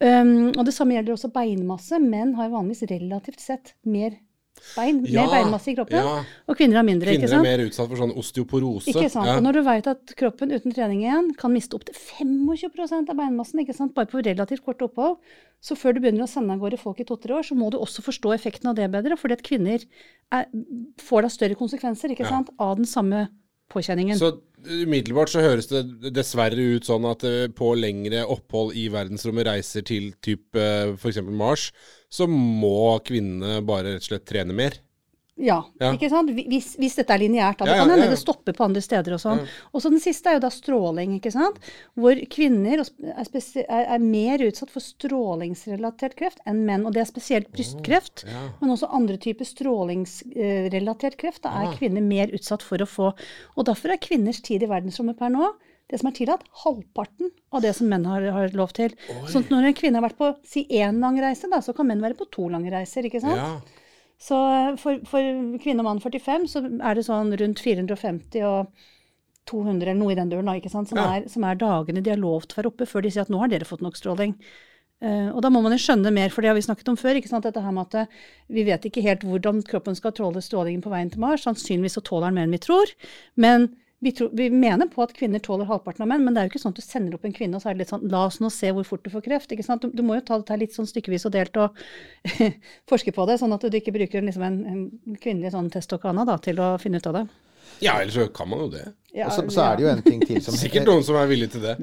[0.00, 2.00] Um, og det samme gjelder også beinmasse.
[2.00, 4.16] Menn har vanligvis relativt sett mer
[4.76, 6.24] bein, Ja, mer beinmasse i kroppen, ja.
[6.48, 7.14] og kvinner har mindre.
[7.16, 8.90] Kvinner er mer utsatt for sånn osteoporose.
[8.92, 9.26] Ikke sant?
[9.26, 9.36] Ja.
[9.38, 13.60] Og når du vet at kroppen uten trening igjen kan miste opptil 25% av beinmassen
[13.64, 13.94] ikke sant?
[13.94, 15.18] bare på relativt kort opphold,
[15.60, 17.78] så før du begynner å sende av gårde folk i to-tre år, så må du
[17.78, 19.82] også forstå effekten av det bedre, fordi at kvinner
[20.32, 20.46] er,
[21.00, 22.30] får da større konsekvenser ikke Ja.
[22.38, 22.50] sant?
[22.58, 23.28] av den samme
[23.70, 24.18] påkjenningen.
[24.18, 29.48] Så umiddelbart så høres det dessverre ut sånn at eh, på lengre opphold i verdensrommet
[29.48, 31.22] reiser til typ eh, f.eks.
[31.30, 31.70] Mars,
[32.10, 34.78] så må kvinnene bare rett og slett trene mer.
[35.40, 35.92] Ja, Ja.
[35.96, 36.30] ikke sant?
[36.36, 37.58] Hvis, hvis dette er lineært.
[37.62, 39.40] Det Ja, kan hende det stopper på andre steder og sånn.
[39.72, 41.56] Og så den siste er jo da stråling, ikke sant.
[41.96, 46.84] Hvor kvinner er, er, er mer utsatt for strålingsrelatert kreft enn menn.
[46.86, 48.26] Og det er spesielt brystkreft,
[48.60, 51.42] men også andre typer strålingsrelatert kreft.
[51.46, 53.10] Da er kvinner mer utsatt for å få.
[53.56, 55.52] Og derfor er kvinners tid i verdensrommet per nå
[55.90, 58.92] det som er tillatt, halvparten av det som menn har, har lov til.
[59.26, 61.88] Sånn at når en kvinne har vært på si én lang reise, da, så kan
[61.90, 63.02] menn være på to lange reiser.
[63.08, 63.34] ikke sant?
[63.34, 63.79] Ja.
[64.20, 64.36] Så
[64.80, 65.28] for, for
[65.62, 68.88] kvinne og mann 45 så er det sånn rundt 450 og
[69.48, 70.90] 200 eller noe i den duren, ikke sant?
[70.90, 71.06] Som, Ja.
[71.16, 73.32] er, som er dagene de har lov til å være oppe før de sier at
[73.32, 74.36] nå har dere fått nok stråling.
[75.00, 77.16] Uh, og da må man jo skjønne mer, for det har vi snakket om før.
[77.16, 77.46] ikke sant?
[77.48, 78.18] Dette her med at eh,
[78.52, 81.46] Vi vet ikke helt hvordan kroppen skal tåle strålingen på veien til Mars.
[81.48, 82.92] Sannsynligvis så tåler den mer enn vi tror.
[83.40, 86.48] Men vi, tror, vi mener på at kvinner tåler halvparten av menn, men det er
[86.48, 88.06] jo ikke sånn at du sender opp en kvinne og så er det litt sånn
[88.12, 89.52] La oss nå se hvor fort du får kreft.
[89.52, 89.84] ikke sant?
[89.84, 91.76] Du, du må jo ta dette litt sånn stykkevis og delt og
[92.90, 96.38] forske på det, sånn at du ikke bruker liksom en, en kvinnelig sånn testokana da,
[96.40, 97.24] til å finne ut av det.
[97.84, 98.86] ja, ellers så kan man jo det.
[99.12, 101.28] Ja, Og så, så er det jo en ting til som Sikkert noen som er
[101.30, 101.76] villig til det.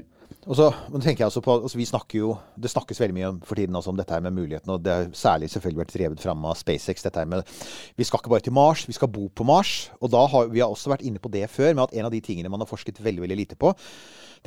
[0.47, 0.69] Og så
[1.27, 4.31] også på, altså snakker jo, Det snakkes veldig mye for tiden om dette her med
[4.31, 4.73] mulighetene.
[4.73, 7.03] og det har særlig selvfølgelig vært drevet fram av SpaceX.
[7.03, 7.43] dette her med,
[7.97, 9.91] Vi skal ikke bare til Mars, vi skal bo på Mars.
[10.01, 12.11] og da har Vi har også vært inne på det før, med at en av
[12.11, 13.73] de tingene man har forsket veldig veldig lite på,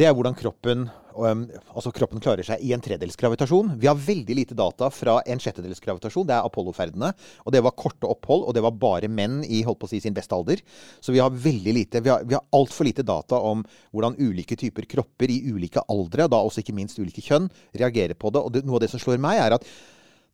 [0.00, 0.86] det er hvordan kroppen,
[1.20, 3.74] altså kroppen klarer seg i en tredels gravitasjon.
[3.82, 6.24] Vi har veldig lite data fra en sjettedels gravitasjon.
[6.30, 7.10] Det er Apollo-ferdene.
[7.44, 10.00] Og det var korte opphold, og det var bare menn i holdt på å si,
[10.00, 10.62] sin beste alder.
[11.04, 14.88] Så vi har veldig lite, vi har, har altfor lite data om hvordan ulike typer
[14.88, 18.40] kropper i ulike aldre, og da også ikke minst ulike kjønn, reagerer på det.
[18.46, 19.68] Og det, noe av det som slår meg, er at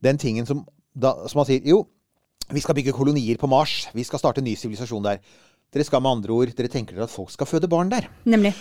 [0.06, 0.62] den tingen som,
[0.94, 1.82] da, som man sier Jo,
[2.54, 3.88] vi skal bygge kolonier på Mars.
[3.96, 5.18] Vi skal starte en ny sivilisasjon der.
[5.74, 8.06] Dere skal med andre ord, dere tenker dere at folk skal føde barn der.
[8.24, 8.52] Nemlig.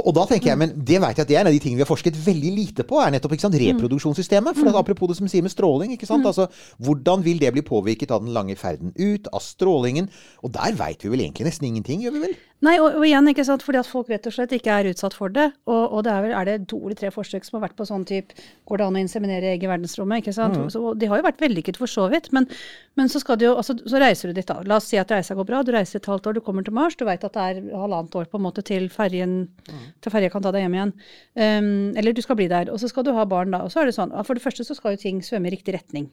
[0.00, 1.82] Og da tenker jeg, men det vet jeg at det er en av de tingene
[1.82, 4.56] vi har forsket veldig lite på, er nettopp ikke sant, reproduksjonssystemet.
[4.56, 6.24] For at apropos det som sier med stråling, ikke sant.
[6.24, 6.48] Altså,
[6.80, 10.08] hvordan vil det bli påvirket av den lange ferden ut, av strålingen?
[10.42, 12.36] Og der veit vi vel egentlig nesten ingenting, gjør vi vel?
[12.64, 15.14] Nei, og, og igjen, ikke sant, fordi at folk rett og slett ikke er utsatt
[15.16, 15.50] for det.
[15.68, 17.86] Og, og det er vel er det to eller tre forsøk som har vært på
[17.88, 20.22] sånn type Går det an å inseminere egg i verdensrommet?
[20.22, 20.56] ikke sant?
[20.72, 22.30] Så, og de har jo vært vellykket for så vidt.
[22.32, 22.46] Men,
[22.96, 24.62] men så jo, altså, så reiser du dit, da.
[24.64, 25.60] La oss si at reisa går bra.
[25.66, 26.94] Du reiser et halvt år, du kommer til Mars.
[26.94, 29.48] Du veit at det er halvannet år på en måte til ferjen
[30.04, 30.94] til ferja kan ta deg hjem igjen.
[31.34, 32.70] Um, eller du skal bli der.
[32.70, 33.64] Og så skal du ha barn da.
[33.64, 35.74] Og så er det sånn, for det første så skal jo ting svømme i riktig
[35.74, 36.12] retning.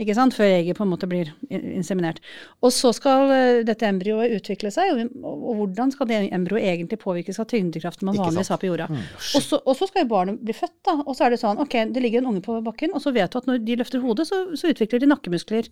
[0.00, 0.32] Ikke sant?
[0.32, 2.22] Før egget på en måte blir inseminert.
[2.64, 7.42] Og så skal eh, dette embryoet utvikle seg, og, hvordan skal det embryoet egentlig påvirkes
[7.42, 8.88] av tyngdekraften man vanligvis har på jorda.
[8.88, 10.96] og, så, og så skal jo barnet bli født, da.
[11.04, 13.34] Og så er det sånn, ok, det ligger en unge på bakken, og så vet
[13.34, 15.68] du at når de løfter hodet, så, så utvikler de nakkemuskler.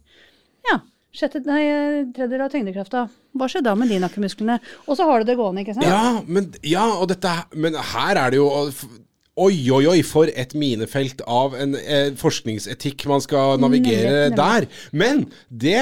[0.69, 0.83] Ja.
[1.11, 1.65] Sjette, nei,
[2.15, 3.05] tredjedel av tyngdekrafta.
[3.35, 4.61] Hva skjer da med de nakkemusklene?
[4.87, 5.87] Og så har du det gående, ikke sant?
[5.89, 8.51] Ja, men, ja, og dette, men her er det jo
[9.41, 14.37] Oi, oi, oi, for et minefelt av en eh, forskningsetikk man skal navigere Nemlig, nemlig.
[14.37, 14.67] der.
[14.93, 15.77] Men det,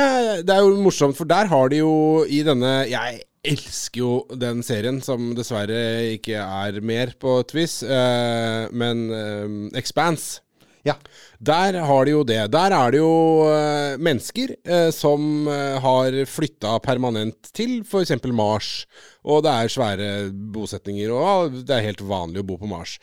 [0.46, 1.94] det er jo morsomt, for der har de jo
[2.28, 5.80] i denne Jeg elsker jo den serien, som dessverre
[6.14, 10.44] ikke er mer på et vis, eh, men eh, Expanse.
[10.86, 10.94] Ja.
[11.38, 12.40] Der har de jo det.
[12.52, 13.14] Der er det jo
[13.46, 18.14] uh, mennesker uh, som uh, har flytta permanent til f.eks.
[18.32, 18.72] Mars.
[19.28, 20.10] Og det er svære
[20.54, 22.96] bosetninger, og ja, det er helt vanlig å bo på Mars.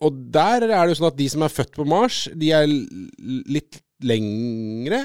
[0.00, 2.66] Og der er det jo sånn at de som er født på Mars, de er
[2.66, 5.04] litt lengre.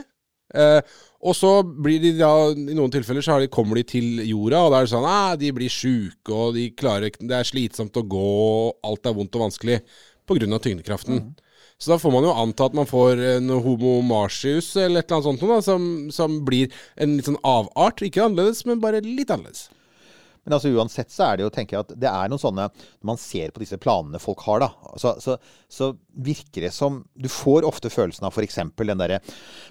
[1.26, 4.64] Og så blir de da, i noen tilfeller så har de, kommer de til jorda,
[4.66, 7.98] og da er det sånn ah, de blir sjuke, og de klarer Det er slitsomt
[7.98, 9.80] å gå, og alt er vondt og vanskelig
[10.26, 10.60] pga.
[10.60, 11.36] tyngdekraften.
[11.82, 15.18] Så da får man jo anta at man får en homo marcius eller et eller
[15.18, 18.04] annet sånt noe, da, som, som blir en litt sånn avart.
[18.06, 19.68] Ikke annerledes, men bare litt annerledes.
[20.46, 23.10] Men altså uansett så er det jo, tenker jeg, at det er noen sånne Når
[23.10, 24.70] man ser på disse planene folk har, da,
[25.02, 25.38] så, så,
[25.72, 25.92] så
[26.26, 28.60] virker det som Du får ofte følelsen av f.eks.
[28.78, 29.22] den derre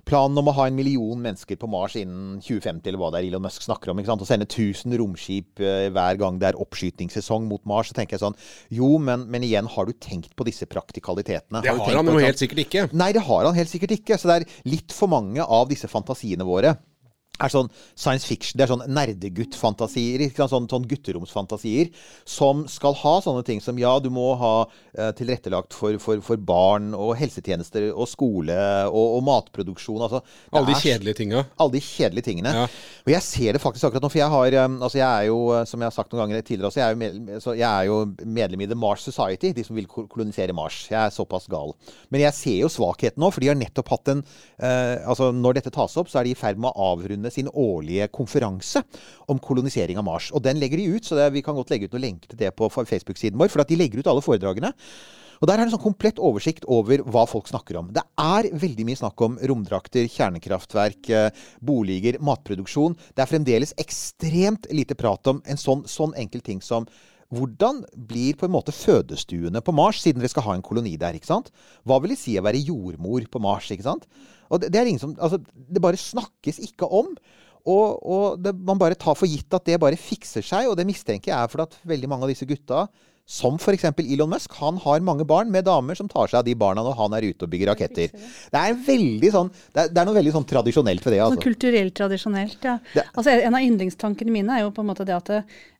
[0.09, 3.29] planen om å ha en million mennesker på Mars innen 2050, eller hva det er
[3.29, 4.01] Elon Musk snakker om.
[4.01, 7.93] ikke sant, Og sende 1000 romskip eh, hver gang det er oppskytingssesong mot Mars.
[7.93, 8.39] Så tenker jeg sånn
[8.75, 11.63] Jo, men, men igjen, har du tenkt på disse praktikalitetene?
[11.65, 12.89] Det du har han jo helt sikkert ikke.
[12.97, 14.19] Nei, det har han helt sikkert ikke.
[14.19, 16.75] Så det er litt for mange av disse fantasiene våre
[17.43, 21.91] er sånn science fiction, det er sånn nerdegutt-fantasier, sånn, sånn gutteromsfantasier,
[22.29, 26.39] som skal ha sånne ting som ja, du må ha eh, tilrettelagt for, for, for
[26.39, 28.55] barn og helsetjenester og skole
[28.87, 30.05] og, og matproduksjon.
[30.07, 30.23] Altså,
[30.55, 31.45] Alle de kjedelige tinga.
[31.59, 32.55] alle de kjedelige tingene.
[32.55, 32.69] Ja.
[33.05, 35.39] Og jeg ser det faktisk akkurat nå, for jeg har um, Altså, jeg er jo,
[35.51, 37.69] uh, som jeg har sagt noen ganger tidligere også, jeg er jo medlem, så jeg
[37.69, 37.99] er jo
[38.39, 40.85] medlem i The Mars Society, de som vil kolonisere Mars.
[40.91, 41.75] Jeg er såpass gal.
[42.15, 45.59] Men jeg ser jo svakheten nå, for de har nettopp hatt en uh, Altså, når
[45.59, 48.83] dette tas opp, så er de i ferd med å avrunde sin årlige konferanse
[49.31, 50.31] om kolonisering av Mars.
[50.35, 52.41] Og den legger de ut, så det, vi kan godt legge ut noen lenker til
[52.41, 54.75] det på Facebook-siden vår, for at de legger ut alle foredragene.
[55.41, 57.91] Og Der er det en sånn komplett oversikt over hva folk snakker om.
[57.93, 62.97] Det er veldig mye snakk om romdrakter, kjernekraftverk, eh, boliger, matproduksjon.
[63.13, 66.87] Det er fremdeles ekstremt lite prat om en sånn, sånn enkel ting som
[67.35, 71.17] hvordan blir på en måte fødestuene på Mars, siden dere skal ha en koloni der?
[71.17, 71.51] ikke sant?
[71.85, 73.71] Hva vil det si å være jordmor på Mars?
[73.75, 74.07] ikke sant?
[74.51, 77.15] Og det, det er ingen som, altså, det bare snakkes ikke om.
[77.65, 80.85] Og, og det, man bare tar for gitt at det bare fikser seg, og det
[80.89, 82.87] mistenker jeg er fordi at veldig mange av disse gutta
[83.25, 83.87] som f.eks.
[84.05, 84.53] Elon Musk.
[84.61, 87.25] Han har mange barn med damer som tar seg av de barna når han er
[87.31, 88.13] ute og bygger raketter.
[88.53, 91.21] Det er veldig sånn Det er, det er noe veldig sånn tradisjonelt ved det.
[91.23, 91.45] Sånn altså.
[91.47, 92.77] kulturelt tradisjonelt, ja.
[92.93, 95.33] Det- Altså, en av yndlingstankene mine er jo på en måte det at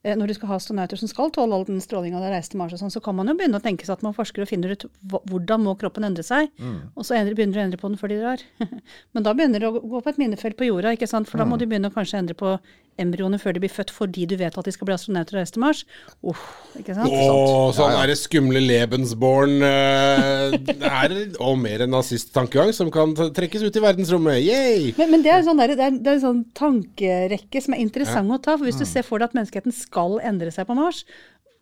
[0.05, 2.61] når du skal ha astronauter som skal tåle all den strålinga av reiser reise til
[2.61, 4.51] Mars og sånn, så kan man jo begynne å tenke seg at man forsker og
[4.51, 4.87] finner ut
[5.31, 6.51] hvordan må kroppen endre seg,
[6.95, 8.45] og så begynner du å endre på den før de drar.
[9.17, 11.31] Men da begynner du å gå på et minefelt på jorda, ikke sant?
[11.31, 12.59] for da må du begynne å kanskje endre på
[13.01, 15.55] embryoene før de blir født fordi du vet at de skal bli astronauter og reise
[15.57, 15.81] til Mars.
[16.23, 16.43] Uff,
[16.79, 17.11] ikke sant?
[17.11, 23.67] Å, sånn er det skumle Lebensborn uh, er Og mer enn nazisttankegang som kan trekkes
[23.67, 24.39] ut i verdensrommet.
[24.45, 24.93] Yay!
[24.99, 27.83] Men, men det er sånn, der, det er, det er en sånn tankerekke som er
[27.83, 28.55] interessant å ta.
[28.55, 29.94] for Hvis du ser for deg at menneskeheten skal
[30.25, 31.05] endre seg på Mars,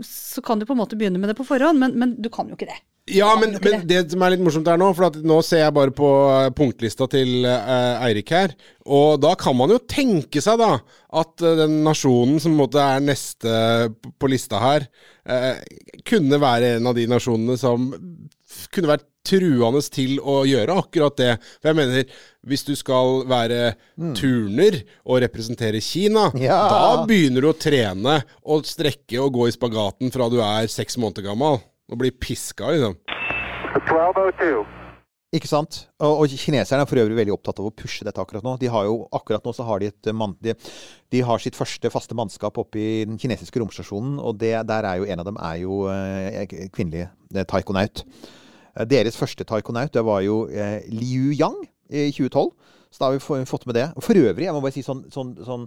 [0.03, 2.49] så kan du på en måte begynne med det på forhånd, men, men du kan
[2.49, 2.81] jo ikke det.
[3.11, 5.75] Ja, men, men det som er litt morsomt her nå, for at nå ser jeg
[5.75, 8.55] bare på eh, punktlista til eh, Eirik her,
[8.87, 10.77] og da kan man jo tenke seg da
[11.19, 13.57] at eh, den nasjonen som på en måte er neste
[14.23, 14.87] på lista her,
[15.27, 15.59] eh,
[16.07, 17.91] kunne være en av de nasjonene som
[18.71, 21.31] kunne vært truende til å gjøre akkurat det.
[21.63, 22.05] For jeg mener,
[22.47, 23.75] hvis du skal være
[24.19, 26.61] turner og representere Kina, Ja.
[26.69, 30.99] da begynner du å trene og strekke og gå i spagaten fra du er seks
[30.99, 31.61] måneder gammel.
[31.93, 32.95] Og blir piska, liksom.
[33.75, 34.65] 1202.
[35.33, 35.87] Ikke sant?
[36.05, 38.59] Og, og kineserne er for øvrig veldig opptatt av å pushe dette akkurat nå.
[38.61, 40.53] De har jo, akkurat nå så har de et eh, mann, de,
[41.13, 45.01] de har sitt første faste mannskap oppe i den kinesiske romstasjonen, og det, der er
[45.01, 46.45] jo en av dem er jo eh,
[46.77, 48.05] kvinnelig eh, taikonaut.
[48.77, 52.53] Eh, Deres første taikonaut det var jo eh, Liu Yang i 2012.
[52.93, 53.87] Så da har vi fått med det.
[53.97, 55.63] Og For øvrig, jeg må bare si sånn, sånn, sånn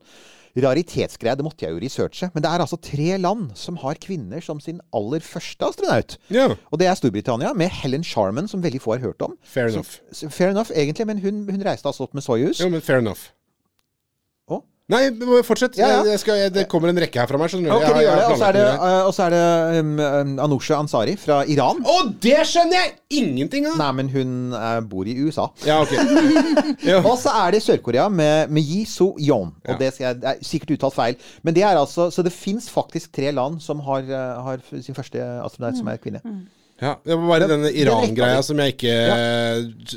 [0.62, 2.30] raritetsgreie, det måtte jeg jo researche.
[2.36, 6.18] Men det er altså tre land som har kvinner som sin aller første astronaut.
[6.32, 6.54] Yeah.
[6.72, 9.34] Og det er Storbritannia, med Helen Sharman, som veldig få har hørt om.
[9.44, 9.98] fair enough.
[10.12, 12.60] Så- Fair enough, egentlig, men hun, hun reiste altså opp med Soyuz.
[12.62, 13.32] Jo, men fair enough.
[14.86, 15.00] Nei,
[15.42, 15.80] fortsett.
[15.80, 15.94] Ja, ja.
[16.04, 17.50] Jeg, jeg skal, jeg, det kommer en rekke her fra meg.
[17.50, 17.74] skjønner du.
[17.74, 18.34] Ok, Jeg- det jeg gjør har det.
[18.36, 21.80] Og så er det, eh, og så er det um, um, Anusha Ansari fra Iran.
[21.82, 23.80] Å, det skjønner jeg ingenting av!
[23.82, 25.48] Nei, men hun uh, bor i USA.
[25.66, 25.96] Ja, ok.
[27.10, 29.56] Og så er det Sør-Korea med, med Yi So Yon.
[29.66, 29.78] Og Ja.
[29.80, 31.18] det, skal jeg, det er sikkert uttalt feil.
[31.42, 34.94] Men det er altså, så det fins faktisk tre land som har, eh, har sin
[34.98, 35.18] første
[35.48, 36.22] astronaut som er kvinne.
[36.78, 38.94] Ja, det var bare denne den Iran-greia som jeg ikke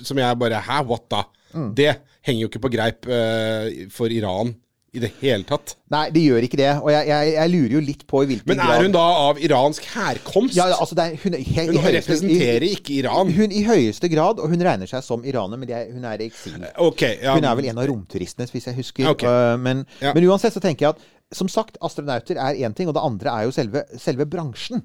[0.07, 1.25] Som jeg bare Hæ, what da?
[1.53, 1.73] Mm.
[1.75, 1.91] Det
[2.25, 4.55] henger jo ikke på greip uh, for Iran
[4.97, 5.75] i det hele tatt.
[5.93, 6.69] Nei, det gjør ikke det.
[6.81, 9.03] Og jeg, jeg, jeg lurer jo litt på i hvilken grad Men er hun da
[9.29, 10.57] av iransk herkomst?
[10.57, 13.33] Ja, altså det er, hun, he- Hun i høyeste- representerer ikke Iran.
[13.37, 16.25] Hun i høyeste grad, og hun regner seg som iraner, men det er, hun er
[16.25, 16.57] i eksil.
[16.89, 17.35] Okay, ja.
[17.37, 19.11] Hun er vel en av romturistene, hvis jeg husker.
[19.13, 19.29] Okay.
[19.29, 20.15] Uh, men, Ja.
[20.17, 23.29] men uansett så tenker jeg at som sagt, astronauter er én ting, og det andre
[23.35, 24.81] er jo selve, selve bransjen.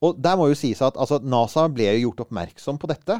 [0.00, 3.16] Og der må jo sies at altså, NASA ble jo gjort oppmerksom på dette.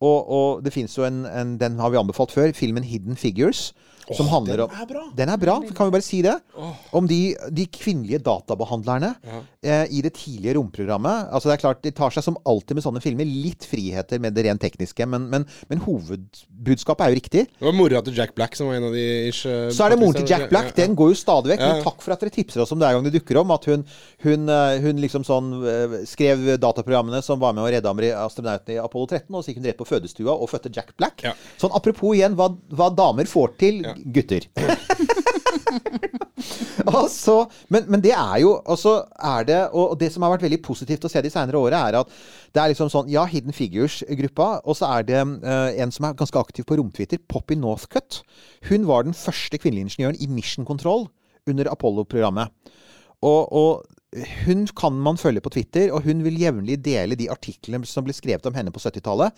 [0.00, 2.50] Og, og det fins jo en, en Den har vi anbefalt før.
[2.56, 3.70] Filmen 'Hidden Figures'.
[4.14, 5.02] Som handler om den er bra.
[5.18, 6.34] Den er bra, kan vi bare si det?
[6.94, 11.32] Om de, de kvinnelige databehandlerne eh, i det tidlige romprogrammet.
[11.34, 14.36] Altså det er klart, De tar seg som alltid med sånne filmer litt friheter med
[14.36, 17.44] det rent tekniske, men, men, men hovedbudskapet er jo riktig.
[17.58, 20.00] Det var mora til Jack Black som var en av de ish, Så er det
[20.00, 20.70] moren til Jack Black.
[20.70, 20.78] Ja, ja.
[20.84, 21.64] Den går jo stadig vekk.
[21.64, 21.72] Ja.
[21.74, 23.54] Men takk for at dere tipser oss om det hver gang det dukker om.
[23.56, 23.86] At hun,
[24.26, 28.80] hun, eh, hun liksom sånn eh, skrev dataprogrammene som var med å redde astronautene i
[28.82, 31.26] Apollo 13, og så gikk hun rett på fødestua og fødte Jack Black.
[31.26, 31.34] Ja.
[31.60, 33.82] Sånn apropos igjen hva, hva damer får til
[34.14, 34.46] gutter.
[36.96, 37.36] og så,
[37.72, 40.58] men, men det er jo Og så er det Og det som har vært veldig
[40.62, 42.12] positivt å se de senere åra, er at
[42.54, 46.18] det er liksom sånn Ja, Hidden Figures-gruppa, og så er det uh, en som er
[46.18, 48.22] ganske aktiv på romtwitter, Poppy Northcutt.
[48.70, 51.08] Hun var den første kvinnelige ingeniøren i Mission Control
[51.50, 52.52] under Apollo-programmet.
[53.24, 57.82] Og, og hun kan man følge på Twitter, og hun vil jevnlig dele de artiklene
[57.88, 59.34] som ble skrevet om henne på 70-tallet.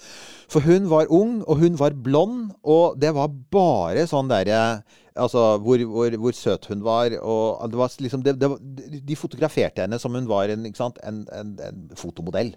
[0.52, 4.82] For hun var ung, og hun var blond, og det var bare sånn derre
[5.18, 9.82] Altså hvor, hvor, hvor søt hun var, og det var liksom det, det, De fotograferte
[9.82, 12.52] henne som hun var en, sant, en, en, en fotomodell.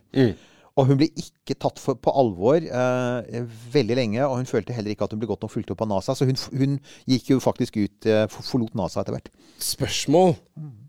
[0.78, 3.42] Og hun ble ikke tatt for, på alvor eh,
[3.74, 5.90] veldig lenge, og hun følte heller ikke at hun ble godt nok fulgt opp av
[5.90, 6.78] NASA, så hun, hun
[7.10, 9.34] gikk jo faktisk ut, eh, forlot NASA etter hvert.
[9.72, 10.36] Spørsmål.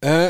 [0.05, 0.29] Eh,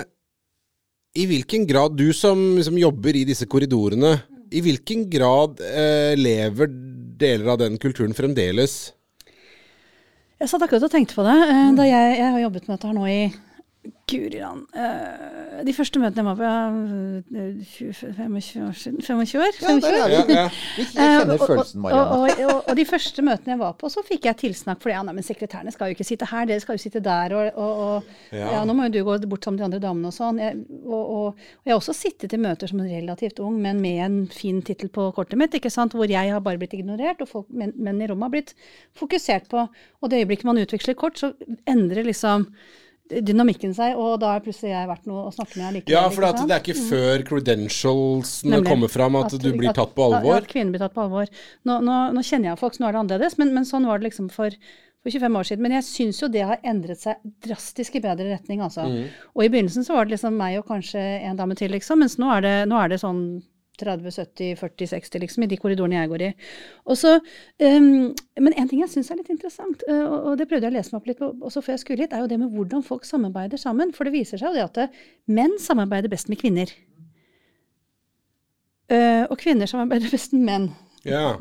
[1.13, 4.15] I hvilken grad, du som, som jobber i disse korridorene,
[4.53, 6.71] i hvilken grad eh, lever
[7.21, 8.93] deler av den kulturen fremdeles?
[10.41, 11.37] Jeg satt akkurat og tenkte på det.
[11.53, 13.19] eh, Da jeg, jeg har jobbet med dette her nå i
[14.07, 14.67] Guri land.
[14.77, 16.59] eh, De første møtene jeg var på, ja,
[17.41, 19.57] eh, 25 år siden 25 år?
[19.59, 20.13] 25 år?
[20.13, 20.45] Ja, ja.
[20.77, 22.11] Vi kjenner Eh, følelsen, Marianne.
[22.13, 24.91] Og, og, og, og de første møtene jeg var på, så fikk jeg tilsnakk for
[24.93, 24.95] det.
[24.99, 27.35] Ja, nei, men sekretærene skal jo ikke sitte her, dere skal jo sitte der.
[27.35, 28.51] Og, og, og Ja.
[28.59, 28.61] ja.
[28.69, 30.39] nå må jo du gå bort sammen med de andre damene og sånn.
[30.45, 34.61] Jeg, og, jeg har også sittet i møter som relativt ung, men med en fin
[34.63, 35.97] tittel på kortet mitt, ikke sant?
[35.99, 38.55] hvor jeg har bare blitt ignorert, og folk, menn, menn i rommet har blitt
[38.95, 39.67] fokusert på.
[40.03, 41.33] Og det øyeblikket man utveksler kort, så
[41.67, 42.47] endrer liksom
[43.21, 45.95] dynamikken seg, og da har plutselig jeg vært noe å snakke med likevel.
[45.95, 48.71] Ja, for at det er ikke før credentialsene Nemlig.
[48.71, 50.39] kommer fram at, du blir tatt på alvor.
[50.39, 51.29] at kvinner blir tatt på alvor.
[51.69, 54.09] Nå, nå, nå kjenner jeg folk, nå er det annerledes, men, men sånn var det
[54.09, 54.57] liksom for,
[55.05, 55.67] for 25 år siden.
[55.67, 58.89] Men jeg syns jo det har endret seg drastisk i bedre retning, altså.
[58.89, 59.09] Mm.
[59.37, 62.19] Og i begynnelsen så var det liksom meg og kanskje en dame til, liksom, mens
[62.23, 63.25] nå er det, nå er det sånn
[63.81, 66.31] 30, 70, 40, 60, liksom, i de korridorene jeg går i.
[66.93, 67.15] Og så,
[67.63, 68.13] ehm,
[68.45, 70.93] men en ting jeg syns er litt interessant, uh, og, det prøvde jeg å lese
[70.93, 73.09] meg opp litt på også før jeg skulle hit, er jo det med hvordan folk
[73.09, 73.95] samarbeider sammen.
[73.97, 76.71] For det viser seg jo det at eh, menn samarbeider best med kvinner.
[78.93, 80.71] Uh, og kvinner samarbeider best med menn.
[81.09, 81.37] Ja.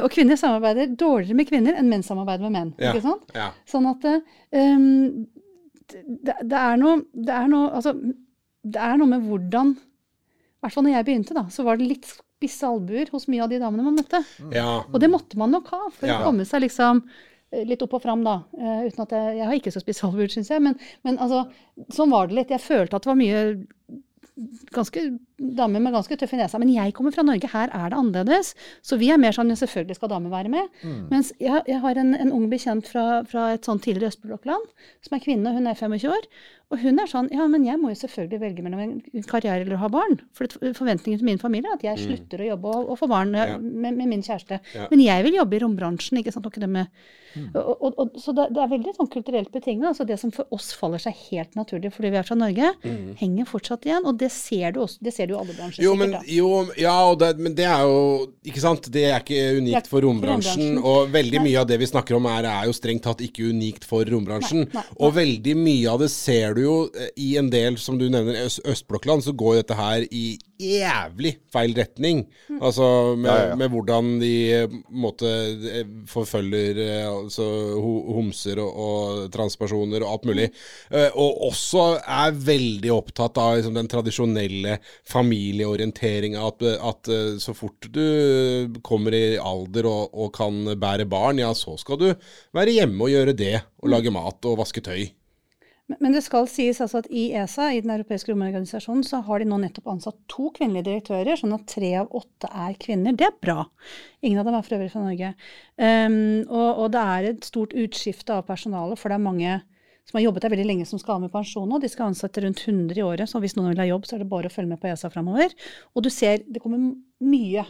[0.00, 2.70] Og kvinner samarbeider dårligere med kvinner enn menn samarbeider med menn.
[2.80, 2.94] Ja.
[2.94, 3.34] ikke sant?
[3.36, 3.50] ja.
[3.68, 5.26] Sånn at um,
[5.90, 7.92] det, det er noe Det er noe Altså,
[8.64, 9.74] det er noe med hvordan
[10.60, 13.42] I hvert fall når jeg begynte, da, så var det litt spisse albuer hos mye
[13.46, 14.20] av de damene man møtte.
[14.52, 14.82] ja.
[14.92, 16.20] Og det måtte man nok ha for Ja.
[16.20, 17.00] å komme seg liksom
[17.52, 18.42] eh, litt opp og fram, da.
[18.52, 20.60] Uh, uten at jeg, jeg har ikke så spisse albuer, syns jeg.
[20.62, 21.46] Men, men altså,
[21.96, 22.52] sånn var det litt.
[22.54, 23.42] Jeg følte at det var mye
[24.72, 25.02] ganske
[25.36, 26.58] damer med ganske tøffe nesa.
[26.60, 28.54] Men jeg kommer fra Norge, her er det annerledes.
[28.86, 30.78] Så vi er mer sånn ja, selvfølgelig skal damer være med.
[31.10, 34.70] Mens jeg, jeg har en, en ung bekjent fra, fra et sånn tidligere østblokkland,
[35.04, 36.28] som er kvinne, hun er 25 år.
[36.70, 39.74] Og hun er sånn Ja, men jeg må jo selvfølgelig velge mellom en karriere eller
[39.78, 40.20] å ha barn.
[40.36, 43.34] For forventningen til min familie er at jeg slutter å jobbe og, og få barn
[43.34, 43.56] eh, Ja.
[43.58, 44.60] med, med min kjæreste.
[44.76, 44.86] Ja.
[44.92, 46.46] Men jeg vil jobbe i rombransjen, ikke sant.
[46.46, 46.86] Og ikke det med
[47.54, 49.86] og, og, og, så det, det er veldig sånn kulturelt betinget.
[49.92, 52.72] Altså det som for oss faller seg helt naturlig fordi vi er fra Norge,
[53.20, 54.06] henger fortsatt igjen.
[54.10, 55.84] Og det ser du også, det ser du i alle bransjer.
[55.84, 56.48] Jo, men, sikkert, jo,
[56.80, 58.00] ja, og det, men det er jo
[58.50, 58.88] Ikke sant?
[58.90, 60.78] Det er ikke unikt for rombransjen.
[60.82, 63.86] Og veldig mye av det vi snakker om er, er jo strengt tatt ikke unikt
[63.88, 64.64] for rombransjen.
[64.66, 64.98] Nei, nei, nei.
[65.06, 68.44] Og veldig mye av det ser du jo eh, i en del, som du nevner,
[68.46, 72.24] øst, østblokkland, så går dette her i jævlig feil retning.
[72.48, 72.58] Mm.
[72.60, 77.46] Altså med, Ja, ja, med hvordan de eh, måte eh, forfølger altså,
[78.14, 80.48] homser og, og transpersoner og alt mulig.
[80.90, 86.44] Eh, og også er veldig opptatt av liksom, den tradisjonelle familieorienteringa.
[86.50, 91.76] At, at så fort du kommer i alder og, og kan bære barn, ja, så
[91.80, 92.08] skal du
[92.56, 93.56] være hjemme og gjøre det.
[93.80, 95.08] Og lage mat og vaske tøy.
[95.98, 99.48] Men, det skal sies altså at i ESA, i den europeiske romorganisasjonen, så har de
[99.50, 103.16] nå nettopp ansatt to kvinnelige direktører, sånn at tre av åtte er kvinner.
[103.18, 103.64] Det er bra.
[104.22, 105.32] Ingen av dem er for øvrig fra Norge.
[105.80, 109.58] Um, og, og det er et stort utskifte av personalet, for det er mange
[110.10, 111.78] som har jobbet der veldig lenge, som skal av med pensjon nå.
[111.82, 114.24] De skal ansette rundt 100 i året, så hvis noen vil ha jobb, så er
[114.24, 115.54] det bare å følge med på ESA framover.
[115.94, 116.82] Og du ser, det kommer
[117.22, 117.66] mye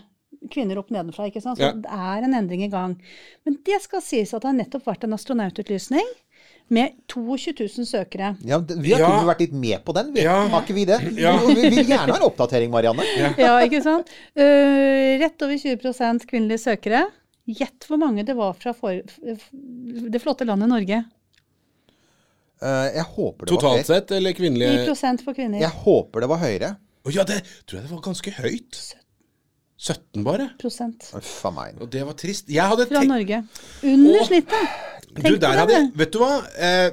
[0.50, 1.58] kvinner opp nedenfra, ikke sant.
[1.60, 1.72] Så Ja.
[1.72, 2.96] det er en endring i gang.
[3.44, 6.06] Men det skal sies at det har nettopp vært en astronaututlysning.
[6.70, 8.32] Med 22 000 søkere.
[8.46, 9.08] Ja, vi har Ja.
[9.10, 10.22] kunne vært litt med på den, vi.
[10.22, 10.36] Ja.
[10.52, 10.98] Har ikke vi det?
[11.18, 11.36] Ja.
[11.46, 13.04] Vi vil gjerne ha en oppdatering, Marianne.
[13.38, 14.10] Ja, ikke sant?
[14.38, 17.06] Uh, rett over 20% kvinnelige søkere.
[17.50, 21.02] Gjett hvor mange det var fra for, det flotte landet Norge.
[22.60, 23.88] Uh, jeg håper det var Totalt høyere.
[23.88, 24.86] sett, eller kvinnelige?
[24.92, 25.60] 9 for kvinner.
[25.62, 26.74] Jeg håper det var høyere.
[27.06, 28.80] Oh, ja, det tror jeg det var ganske høyt.
[29.80, 30.50] 17 bare.
[30.60, 31.06] Prosent.
[31.16, 31.78] Uff a meg.
[31.80, 32.50] Og det var trist.
[32.52, 33.38] Jeg hadde Fra tenkt Norge.
[33.82, 34.26] Under Åh.
[34.28, 34.74] snittet.
[35.08, 35.78] Du, Tenk på der det, hadde.
[35.96, 36.34] Vet du hva?
[36.68, 36.90] Eh,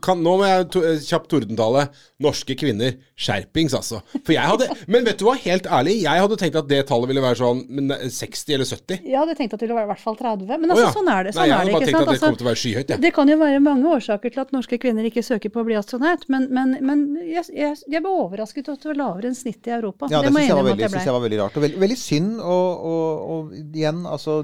[0.00, 1.82] kan, nå må jeg to, eh, kjapt tordentale.
[2.24, 3.98] Norske kvinner, skjerpings, altså.
[4.24, 7.10] For jeg hadde Men vet du hva, helt ærlig, jeg hadde tenkt at det tallet
[7.10, 7.60] ville være sånn
[7.92, 9.02] eh, 60 eller 70.
[9.04, 10.46] Jeg hadde tenkt at det ville være i hvert fall 30.
[10.48, 10.92] Men altså, altså, ja.
[10.96, 11.34] sånn er det.
[11.34, 12.00] Sånn Nei, jeg hadde det, bare tenkt sant?
[12.00, 13.00] at det Altså, kom til å være skyhøyt, Ja.
[13.04, 15.76] Det kan jo være mange årsaker til at norske kvinner ikke søker på å bli
[15.78, 19.36] astronaut, men, men, men jeg, jeg, jeg ble overrasket over at det var lavere enn
[19.36, 20.08] snittet i Europa.
[20.08, 21.58] Ja, det det syns jeg jeg, var veldig- jeg synes jeg var veldig rart.
[21.60, 24.40] Og veldig, veldig synd, og, og, og igjen, altså